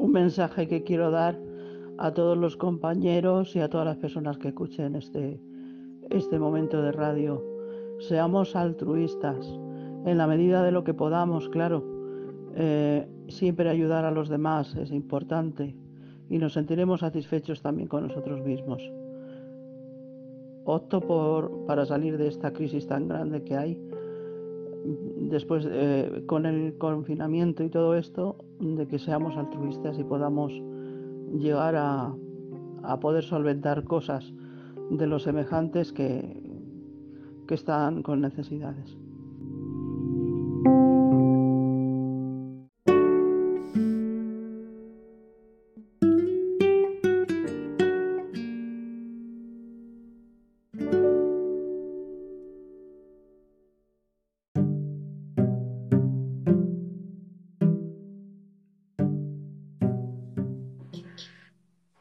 mensaje 0.08 0.66
que 0.68 0.84
quiero 0.84 1.10
dar 1.10 1.38
a 1.98 2.12
todos 2.12 2.36
los 2.36 2.56
compañeros 2.56 3.54
y 3.54 3.60
a 3.60 3.68
todas 3.68 3.86
las 3.86 3.96
personas 3.98 4.38
que 4.38 4.48
escuchen 4.48 4.96
este, 4.96 5.40
este 6.10 6.38
momento 6.38 6.80
de 6.80 6.92
radio. 6.92 7.44
Seamos 7.98 8.56
altruistas 8.56 9.46
en 10.06 10.16
la 10.16 10.26
medida 10.26 10.62
de 10.62 10.72
lo 10.72 10.82
que 10.82 10.94
podamos, 10.94 11.48
claro. 11.48 11.84
Eh, 12.54 13.06
siempre 13.28 13.68
ayudar 13.68 14.04
a 14.04 14.10
los 14.10 14.28
demás 14.28 14.74
es 14.76 14.90
importante 14.90 15.74
y 16.28 16.38
nos 16.38 16.54
sentiremos 16.54 17.00
satisfechos 17.00 17.62
también 17.62 17.88
con 17.88 18.06
nosotros 18.06 18.44
mismos. 18.44 18.82
Opto 20.64 21.00
por, 21.00 21.64
para 21.66 21.86
salir 21.86 22.18
de 22.18 22.28
esta 22.28 22.52
crisis 22.52 22.86
tan 22.86 23.08
grande 23.08 23.42
que 23.42 23.56
hay, 23.56 23.80
después 25.16 25.66
eh, 25.70 26.24
con 26.26 26.46
el 26.46 26.76
confinamiento 26.76 27.64
y 27.64 27.70
todo 27.70 27.94
esto, 27.94 28.36
de 28.60 28.86
que 28.86 28.98
seamos 28.98 29.36
altruistas 29.36 29.98
y 29.98 30.04
podamos 30.04 30.52
llegar 31.38 31.76
a, 31.76 32.14
a 32.82 33.00
poder 33.00 33.24
solventar 33.24 33.84
cosas 33.84 34.32
de 34.90 35.06
los 35.06 35.22
semejantes 35.22 35.92
que, 35.92 36.42
que 37.46 37.54
están 37.54 38.02
con 38.02 38.20
necesidades. 38.20 38.96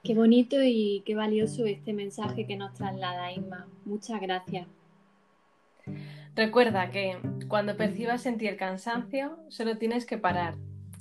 Qué 0.07 0.15
bonito 0.15 0.55
y 0.63 1.03
qué 1.05 1.15
valioso 1.15 1.65
este 1.65 1.91
mensaje 1.91 2.47
que 2.47 2.55
nos 2.55 2.73
traslada 2.73 3.29
Inma. 3.33 3.67
Muchas 3.83 4.21
gracias. 4.21 4.65
Recuerda 6.33 6.91
que 6.91 7.17
cuando 7.49 7.75
percibas 7.75 8.21
sentir 8.21 8.55
cansancio, 8.55 9.37
solo 9.49 9.77
tienes 9.77 10.05
que 10.05 10.17
parar, 10.17 10.55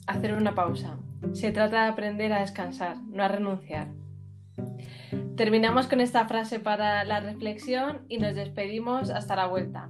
hacer 0.09 0.35
una 0.35 0.57
pausa. 0.57 0.99
Se 1.35 1.53
trata 1.53 1.85
de 1.85 1.91
aprender 1.91 2.33
a 2.33 2.41
descansar, 2.41 2.97
no 3.09 3.23
a 3.23 3.29
renunciar. 3.29 3.87
Terminamos 5.37 5.87
con 5.87 6.01
esta 6.01 6.27
frase 6.27 6.59
para 6.59 7.05
la 7.05 7.21
reflexión 7.21 8.01
y 8.09 8.19
nos 8.19 8.35
despedimos 8.35 9.11
hasta 9.11 9.37
la 9.37 9.47
vuelta. 9.47 9.89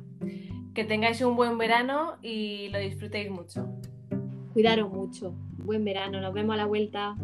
Que 0.74 0.85
tengáis 0.85 1.22
un 1.22 1.37
buen 1.37 1.57
verano 1.57 2.18
y 2.20 2.68
lo 2.68 2.79
disfrutéis 2.79 3.31
mucho. 3.31 3.66
Cuidaros 4.52 4.92
mucho. 4.92 5.33
Buen 5.57 5.87
verano. 5.87 6.20
Nos 6.20 6.35
vemos 6.35 6.52
a 6.52 6.59
la 6.59 6.66
vuelta. 6.66 7.16